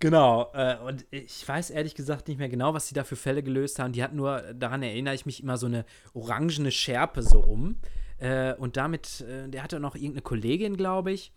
[0.00, 3.44] Genau, äh, und ich weiß ehrlich gesagt nicht mehr genau, was sie da für Fälle
[3.44, 3.92] gelöst haben.
[3.92, 7.76] Die hatten nur, daran erinnere ich mich immer, so eine orangene Schärpe so um.
[8.20, 11.32] Äh, und damit, äh, der hatte noch irgendeine Kollegin, glaube ich.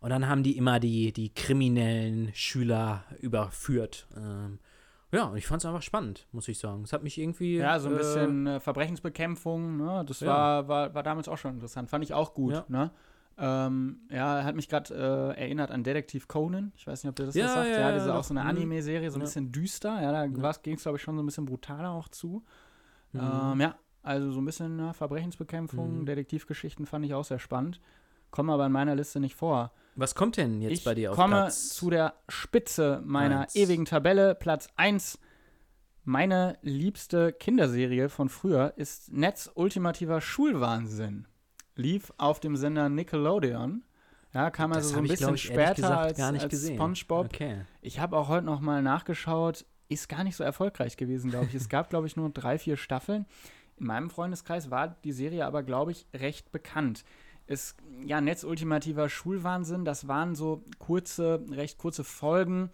[0.00, 4.06] Und dann haben die immer die, die kriminellen Schüler überführt.
[4.16, 4.58] Ähm,
[5.12, 6.82] ja, und ich fand es einfach spannend, muss ich sagen.
[6.84, 7.56] Es hat mich irgendwie.
[7.58, 10.04] Ja, so ein äh, bisschen äh, Verbrechensbekämpfung, ne?
[10.06, 10.26] Das Ja.
[10.28, 11.90] war, war, war damals auch schon interessant.
[11.90, 12.64] Fand ich auch gut, Ja.
[12.68, 12.90] ne?
[13.38, 16.72] Ähm, ja, hat mich gerade äh, erinnert an Detektiv Conan.
[16.76, 17.68] Ich weiß nicht, ob der das Ja, sagt.
[17.70, 18.48] ja, Ja, ja, diese auch so eine Mhm.
[18.48, 20.00] Anime-Serie, so ein bisschen düster.
[20.02, 20.52] Ja, da Ja.
[20.62, 22.44] ging es, glaube ich, schon so ein bisschen brutaler auch zu.
[23.12, 23.20] Mhm.
[23.20, 26.06] Ähm, ja, also so ein bisschen ja, Verbrechensbekämpfung, Mhm.
[26.06, 27.80] Detektivgeschichten fand ich auch sehr spannend.
[28.30, 29.72] Kommen aber in meiner Liste nicht vor.
[29.94, 31.68] Was kommt denn jetzt ich bei dir auf komme Platz?
[31.70, 33.54] zu der Spitze meiner Eins.
[33.56, 34.34] ewigen Tabelle.
[34.34, 35.18] Platz 1.
[36.04, 41.26] Meine liebste Kinderserie von früher ist Netz ultimativer Schulwahnsinn.
[41.76, 43.82] Lief auf dem Sender Nickelodeon.
[44.34, 46.66] Ja, kam also so ein bisschen ich, später gesagt als, gar nicht als.
[46.68, 47.26] SpongeBob.
[47.26, 47.60] Okay.
[47.82, 49.66] Ich habe auch heute noch mal nachgeschaut.
[49.88, 51.54] Ist gar nicht so erfolgreich gewesen, glaube ich.
[51.54, 53.26] es gab, glaube ich, nur drei, vier Staffeln.
[53.82, 57.04] In meinem Freundeskreis war die Serie aber, glaube ich, recht bekannt.
[57.48, 57.74] Es,
[58.06, 62.70] ja, Netz ultimativer Schulwahnsinn, das waren so kurze, recht kurze Folgen,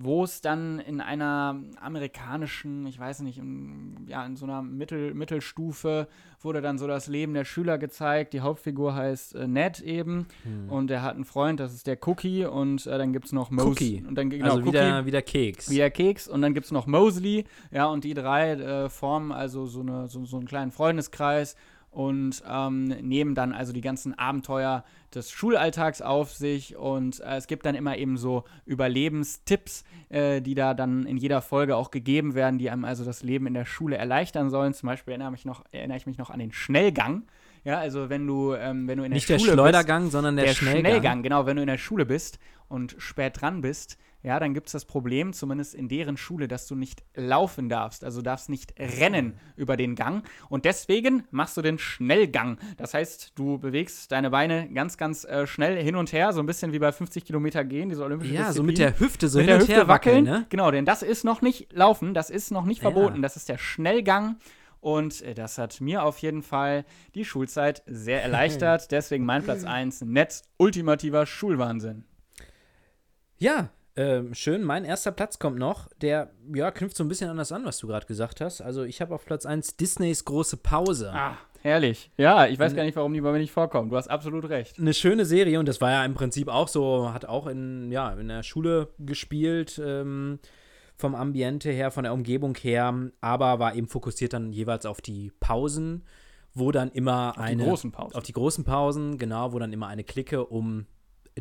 [0.00, 5.12] wo es dann in einer amerikanischen, ich weiß nicht, in, ja, in so einer Mittel,
[5.14, 6.08] Mittelstufe
[6.40, 8.32] wurde dann so das Leben der Schüler gezeigt.
[8.32, 10.70] Die Hauptfigur heißt äh, Ned eben Hm.
[10.70, 13.50] und er hat einen Freund, das ist der Cookie und äh, dann gibt es noch
[13.50, 14.04] Mos Cookie.
[14.06, 15.68] Und dann, genau, also Cookie, wieder, wieder Keks.
[15.70, 19.32] wie der Keks und dann gibt es noch Mosley, ja, und die drei äh, formen
[19.32, 21.56] also so, eine, so, so einen kleinen Freundeskreis
[21.98, 27.48] und ähm, nehmen dann also die ganzen Abenteuer des Schulalltags auf sich und äh, es
[27.48, 32.36] gibt dann immer eben so Überlebenstipps, äh, die da dann in jeder Folge auch gegeben
[32.36, 34.74] werden, die einem also das Leben in der Schule erleichtern sollen.
[34.74, 37.24] Zum Beispiel erinnere, mich noch, erinnere ich mich noch an den Schnellgang.
[37.64, 40.36] Ja, also wenn du, ähm, wenn du in der Nicht der Schule bist, Schleudergang, sondern
[40.36, 40.84] der, der Schnellgang.
[40.84, 42.38] Schnellgang, genau, wenn du in der Schule bist
[42.68, 46.66] und spät dran bist, ja, dann gibt es das Problem, zumindest in deren Schule, dass
[46.66, 51.62] du nicht laufen darfst, also darfst nicht rennen über den Gang und deswegen machst du
[51.62, 52.58] den Schnellgang.
[52.76, 56.46] Das heißt, du bewegst deine Beine ganz, ganz äh, schnell hin und her, so ein
[56.46, 58.66] bisschen wie bei 50 Kilometer gehen, diese olympische Ja, so Disziplin.
[58.66, 60.46] mit der Hüfte so Mit hin und Hüfte her wackeln, ne?
[60.48, 62.90] Genau, denn das ist noch nicht laufen, das ist noch nicht Ja.
[62.90, 64.36] verboten, das ist der Schnellgang.
[64.80, 66.84] Und äh, das hat mir auf jeden Fall
[67.16, 68.88] die Schulzeit sehr erleichtert.
[68.92, 72.04] Deswegen mein Platz 1, Netz ultimativer Schulwahnsinn.
[73.38, 74.62] Ja, ähm, schön.
[74.62, 75.88] Mein erster Platz kommt noch.
[76.00, 78.60] Der, ja, knüpft so ein bisschen an das an, was du gerade gesagt hast.
[78.60, 81.10] Also ich habe auf Platz 1 Disneys große Pause.
[81.12, 82.12] Ah, herrlich.
[82.16, 83.90] Ja, ich weiß gar nicht, warum die bei mir nicht vorkommen.
[83.90, 84.78] Du hast absolut recht.
[84.78, 88.12] Eine schöne Serie und das war ja im Prinzip auch so, hat auch in, ja,
[88.12, 90.38] in der Schule gespielt, ähm,
[90.94, 95.32] vom Ambiente her, von der Umgebung her, aber war eben fokussiert dann jeweils auf die
[95.40, 96.04] Pausen,
[96.54, 97.62] wo dann immer Auf eine.
[97.62, 98.14] die großen Pausen.
[98.16, 100.86] Auf die großen Pausen, genau, wo dann immer eine Clique um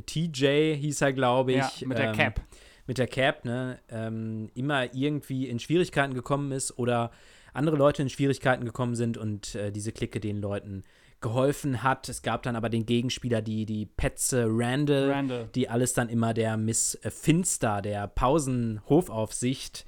[0.06, 1.58] TJ hieß er, glaube ich.
[1.58, 2.42] ja, mit der ähm, Cap.
[2.86, 7.12] mit der Cap, ne, ähm, immer irgendwie in Schwierigkeiten gekommen ist oder
[7.54, 10.84] andere Leute in Schwierigkeiten gekommen sind und äh, diese Clique den Leuten
[11.22, 12.08] geholfen hat.
[12.10, 15.50] Es gab dann aber den Gegenspieler, die, die Petze Randall, Randall.
[15.56, 19.86] die alles dann immer der Miss äh, Finster, der Pausenhofaufsicht,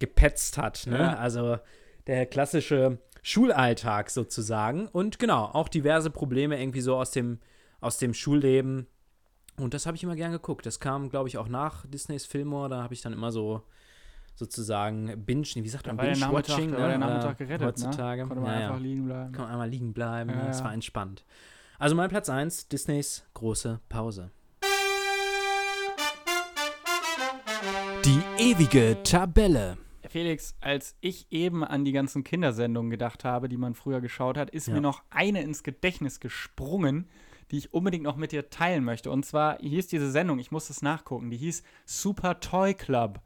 [0.00, 0.86] gepetzt hat.
[0.86, 0.98] Ne?
[0.98, 1.14] Ja.
[1.14, 1.58] Also
[2.08, 4.88] der klassische Schulalltag sozusagen.
[4.88, 7.38] Und genau, auch diverse Probleme irgendwie so aus dem,
[7.80, 8.88] aus dem Schulleben.
[9.58, 10.64] Und das habe ich immer gern geguckt.
[10.66, 12.68] Das kam, glaube ich, auch nach Disneys Fillmore.
[12.68, 13.62] Da habe ich dann immer so
[14.34, 17.04] sozusagen Binge, wie sagt man, war der Nachmittag, Binge-Watching, da war der ne?
[17.06, 18.22] Nachmittag Oder gerettet, Heutzutage.
[18.22, 18.28] ne?
[18.28, 18.66] Konnte man Ja, ja.
[18.68, 19.32] einfach liegen bleiben.
[19.32, 20.30] Kann man einmal liegen bleiben.
[20.30, 20.46] Ja, ne?
[20.46, 20.64] Das ja.
[20.64, 21.24] war entspannt.
[21.78, 24.30] Also mein Platz 1, Disneys große Pause.
[28.04, 29.76] Die ewige Tabelle.
[30.08, 34.50] Felix, als ich eben an die ganzen Kindersendungen gedacht habe, die man früher geschaut hat,
[34.50, 34.74] ist Ja.
[34.74, 37.08] mir noch eine ins Gedächtnis gesprungen,
[37.52, 39.10] die ich unbedingt noch mit dir teilen möchte.
[39.10, 43.20] Und zwar hieß diese Sendung, ich muss das nachgucken, die hieß Super Toy Club.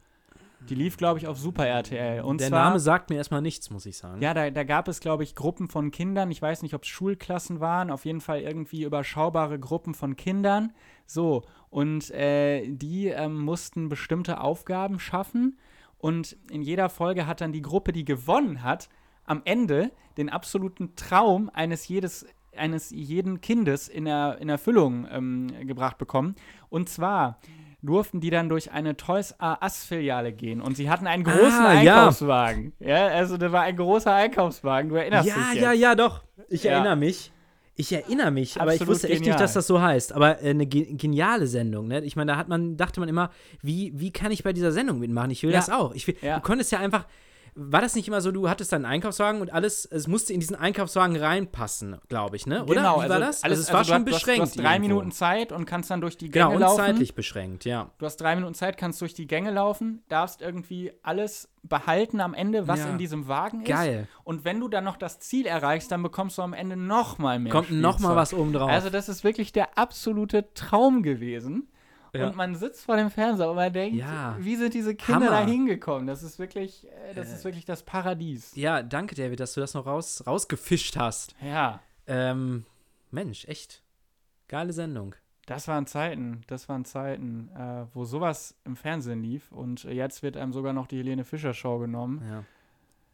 [0.69, 2.21] Die lief, glaube ich, auf Super RTL.
[2.21, 4.21] Und Der zwar, Name sagt mir erstmal nichts, muss ich sagen.
[4.21, 6.31] Ja, da, da gab es, glaube ich, Gruppen von Kindern.
[6.31, 7.91] Ich weiß nicht, ob es Schulklassen waren.
[7.91, 10.73] Auf jeden Fall irgendwie überschaubare Gruppen von Kindern.
[11.05, 15.59] So, und äh, die ähm, mussten bestimmte Aufgaben schaffen.
[15.99, 18.89] Und in jeder Folge hat dann die Gruppe, die gewonnen hat,
[19.25, 22.25] am Ende den absoluten Traum eines jedes
[22.57, 26.35] eines jeden Kindes in, der, in Erfüllung ähm, gebracht bekommen.
[26.69, 27.39] Und zwar
[27.81, 31.65] durften die dann durch eine Toys R Us Filiale gehen und sie hatten einen großen
[31.65, 31.95] Ah, ja.
[31.99, 32.73] Einkaufswagen.
[32.79, 33.07] Ja.
[33.07, 34.89] also da war ein großer Einkaufswagen.
[34.89, 35.81] Du erinnerst ja, dich ja, jetzt.
[35.81, 36.23] ja, doch.
[36.49, 36.71] Ich Ja.
[36.71, 37.31] erinnere mich.
[37.79, 39.35] Ich erinnere mich, aber ich Absolut wusste echt genial.
[39.35, 40.11] nicht, dass das so heißt.
[40.13, 42.01] Aber äh, eine ge geniale Sendung, ne?
[42.01, 43.29] Ich meine, da hat man, dachte man immer,
[43.61, 45.29] wie, wie kann ich bei dieser Sendung mitmachen?
[45.29, 45.57] Ich will Ja.
[45.57, 45.93] das auch.
[45.93, 46.37] Ich will, Ja.
[46.37, 47.05] Du konntest ja einfach.
[47.59, 50.55] War das nicht immer so, du hattest deinen Einkaufswagen und alles, es musste in diesen
[50.55, 52.63] Einkaufswagen reinpassen, glaube ich, ne?
[52.63, 52.75] Oder?
[52.75, 53.43] Genau, Wie war also das?
[53.43, 54.37] Alles, also es war also schon du hast, beschränkt.
[54.39, 54.87] Du hast drei irgendwo.
[54.89, 56.77] Minuten Zeit und kannst dann durch die Genau, Gänge und laufen.
[56.77, 57.89] zeitlich beschränkt, ja.
[57.97, 62.33] Du hast drei Minuten Zeit, kannst durch die Gänge laufen, darfst irgendwie alles behalten am
[62.35, 62.89] Ende, was Ja.
[62.91, 63.69] in diesem Wagen ist.
[63.69, 64.07] Geil.
[64.23, 67.39] Und wenn du dann noch das Ziel erreichst, dann bekommst du am Ende noch mal
[67.39, 68.15] mehr Kommt noch mal Spielzeug.
[68.15, 68.69] was oben drauf.
[68.69, 71.67] Also das ist wirklich der absolute Traum gewesen.
[72.17, 72.27] Ja.
[72.27, 74.35] Und man sitzt vor dem Fernseher und man denkt, Ja.
[74.39, 75.41] wie sind diese Kinder Hammer.
[75.41, 76.07] da hingekommen?
[76.07, 78.51] Das ist wirklich, äh, das ist wirklich das Paradies.
[78.55, 81.35] ja, danke, David, dass du das noch raus, rausgefischt hast.
[81.41, 82.65] Ja, Ähm,
[83.11, 83.81] Mensch, echt.
[84.47, 85.13] Geile Sendung.
[85.45, 89.51] das waren Zeiten, das waren Zeiten, äh, wo sowas im Fernsehen lief.
[89.51, 92.21] Und äh, jetzt wird einem sogar noch die Helene Fischer Show genommen.
[92.29, 92.43] Ja.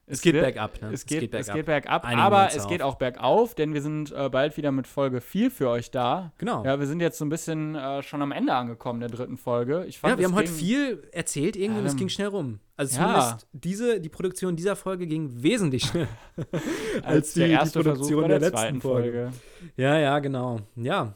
[0.06, 0.92] Es geht wird- bergab, ne?
[0.92, 1.56] Es geht, es bergab.
[1.56, 2.70] geht bergab, Einigen wir aber uns es auf.
[2.70, 6.34] geht auch bergauf, denn wir sind äh, bald wieder mit Folge 4 für euch da.
[6.40, 6.64] Genau.
[6.66, 9.86] Ja, wir sind jetzt so ein bisschen äh, schon am Ende angekommen der dritten Folge.
[9.88, 12.28] Ich fand, Ja, wir es haben heute viel erzählt irgendwie Ja, und es ging schnell
[12.28, 12.60] rum.
[12.76, 13.06] Also Ja.
[13.08, 16.08] zumindest diese, die Produktion dieser Folge ging wesentlich schneller
[17.04, 19.32] als der erste Versuch bei der, zweiten Folge.
[19.78, 20.60] Ja, ja, genau.
[20.76, 21.14] Ja,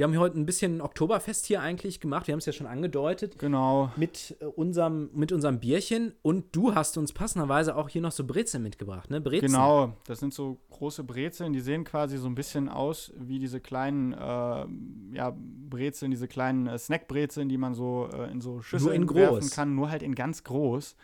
[0.00, 2.26] wir haben hier heute ein bisschen Oktoberfest hier eigentlich gemacht.
[2.26, 3.92] Wir haben es ja schon angedeutet Genau.
[3.96, 6.14] mit, äh, unserem, mit unserem Bierchen.
[6.22, 9.20] Und du hast uns passenderweise auch hier noch so Brezeln mitgebracht, ne?
[9.20, 9.52] Brezeln.
[9.52, 13.60] Genau, das sind so große Brezeln, die sehen quasi so ein bisschen aus wie diese
[13.60, 15.36] kleinen, äh, ja,
[15.68, 19.50] Brezeln, diese kleinen äh, Snackbrezeln, die man so äh, in so Schüsseln in werfen groß.
[19.50, 20.96] kann, nur halt in ganz groß.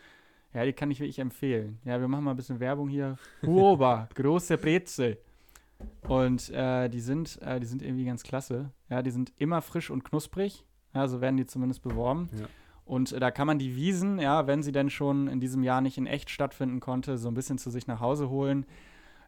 [0.55, 1.77] Ja, die kann ich wirklich empfehlen.
[1.85, 3.17] Ja, wir machen mal ein bisschen Werbung hier.
[3.45, 5.19] Huoba, große Brezel.
[6.07, 8.71] Und äh, die sind, äh, die sind irgendwie ganz klasse.
[8.89, 10.65] Ja, die sind immer frisch und knusprig.
[10.93, 12.29] Ja, so werden die zumindest beworben.
[12.39, 12.47] Ja.
[12.85, 15.81] Und äh, da kann man die Wiesen, ja, wenn sie denn schon in diesem Jahr
[15.81, 18.65] nicht in echt stattfinden konnte, so ein bisschen zu sich nach Hause holen.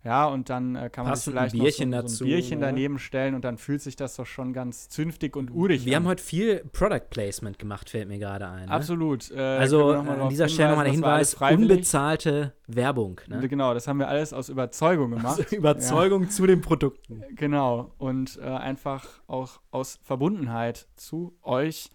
[0.05, 2.27] Ja, und dann äh, kann man sich vielleicht ein Bierchen noch so, dazu, so ein
[2.29, 2.65] Bierchen ne?
[2.67, 6.03] daneben stellen und dann fühlt sich das doch schon ganz zünftig und urig Wir an.
[6.03, 8.67] haben heute viel Product Placement gemacht, fällt mir gerade ein.
[8.67, 8.71] Ne?
[8.71, 9.29] Absolut.
[9.31, 13.19] Äh, Also wir äh, an darauf dieser Stelle nochmal der Hinweis: unbezahlte Werbung.
[13.27, 13.45] Ne?
[13.49, 15.39] Genau, das haben wir alles aus Überzeugung gemacht.
[15.39, 17.21] Also Überzeugung zu den Produkten.
[17.35, 17.91] Genau.
[17.97, 21.89] Und äh, einfach auch aus Verbundenheit zu euch.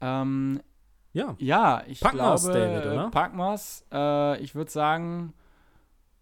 [0.00, 0.60] Ähm,
[1.12, 1.34] Ja.
[1.38, 3.06] ja, ich Packen wir's, glaube, David, oder?
[3.06, 3.84] äh, packen wir's.
[3.92, 5.34] Äh, ich würde sagen,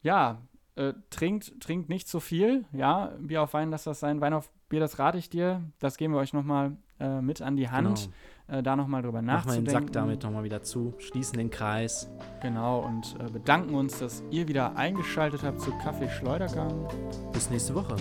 [0.03, 0.41] ja,
[0.77, 2.64] äh, trinkt, trinkt nicht zu viel.
[2.72, 4.20] Ja, Bier auf Wein, lass das sein.
[4.20, 5.62] Wein auf Bier, das rate ich dir.
[5.79, 8.11] Das geben wir euch nochmal äh, mit an die Hand,
[8.49, 9.87] äh, da nochmal drüber Machen wir den nachzudenken.
[9.87, 12.11] Sack damit nochmal wieder zu, schließen den Kreis.
[12.41, 16.89] Genau, und äh, bedanken uns, dass ihr wieder eingeschaltet habt zu Kaffee Schleudergang.
[17.33, 17.97] Bis nächste Woche.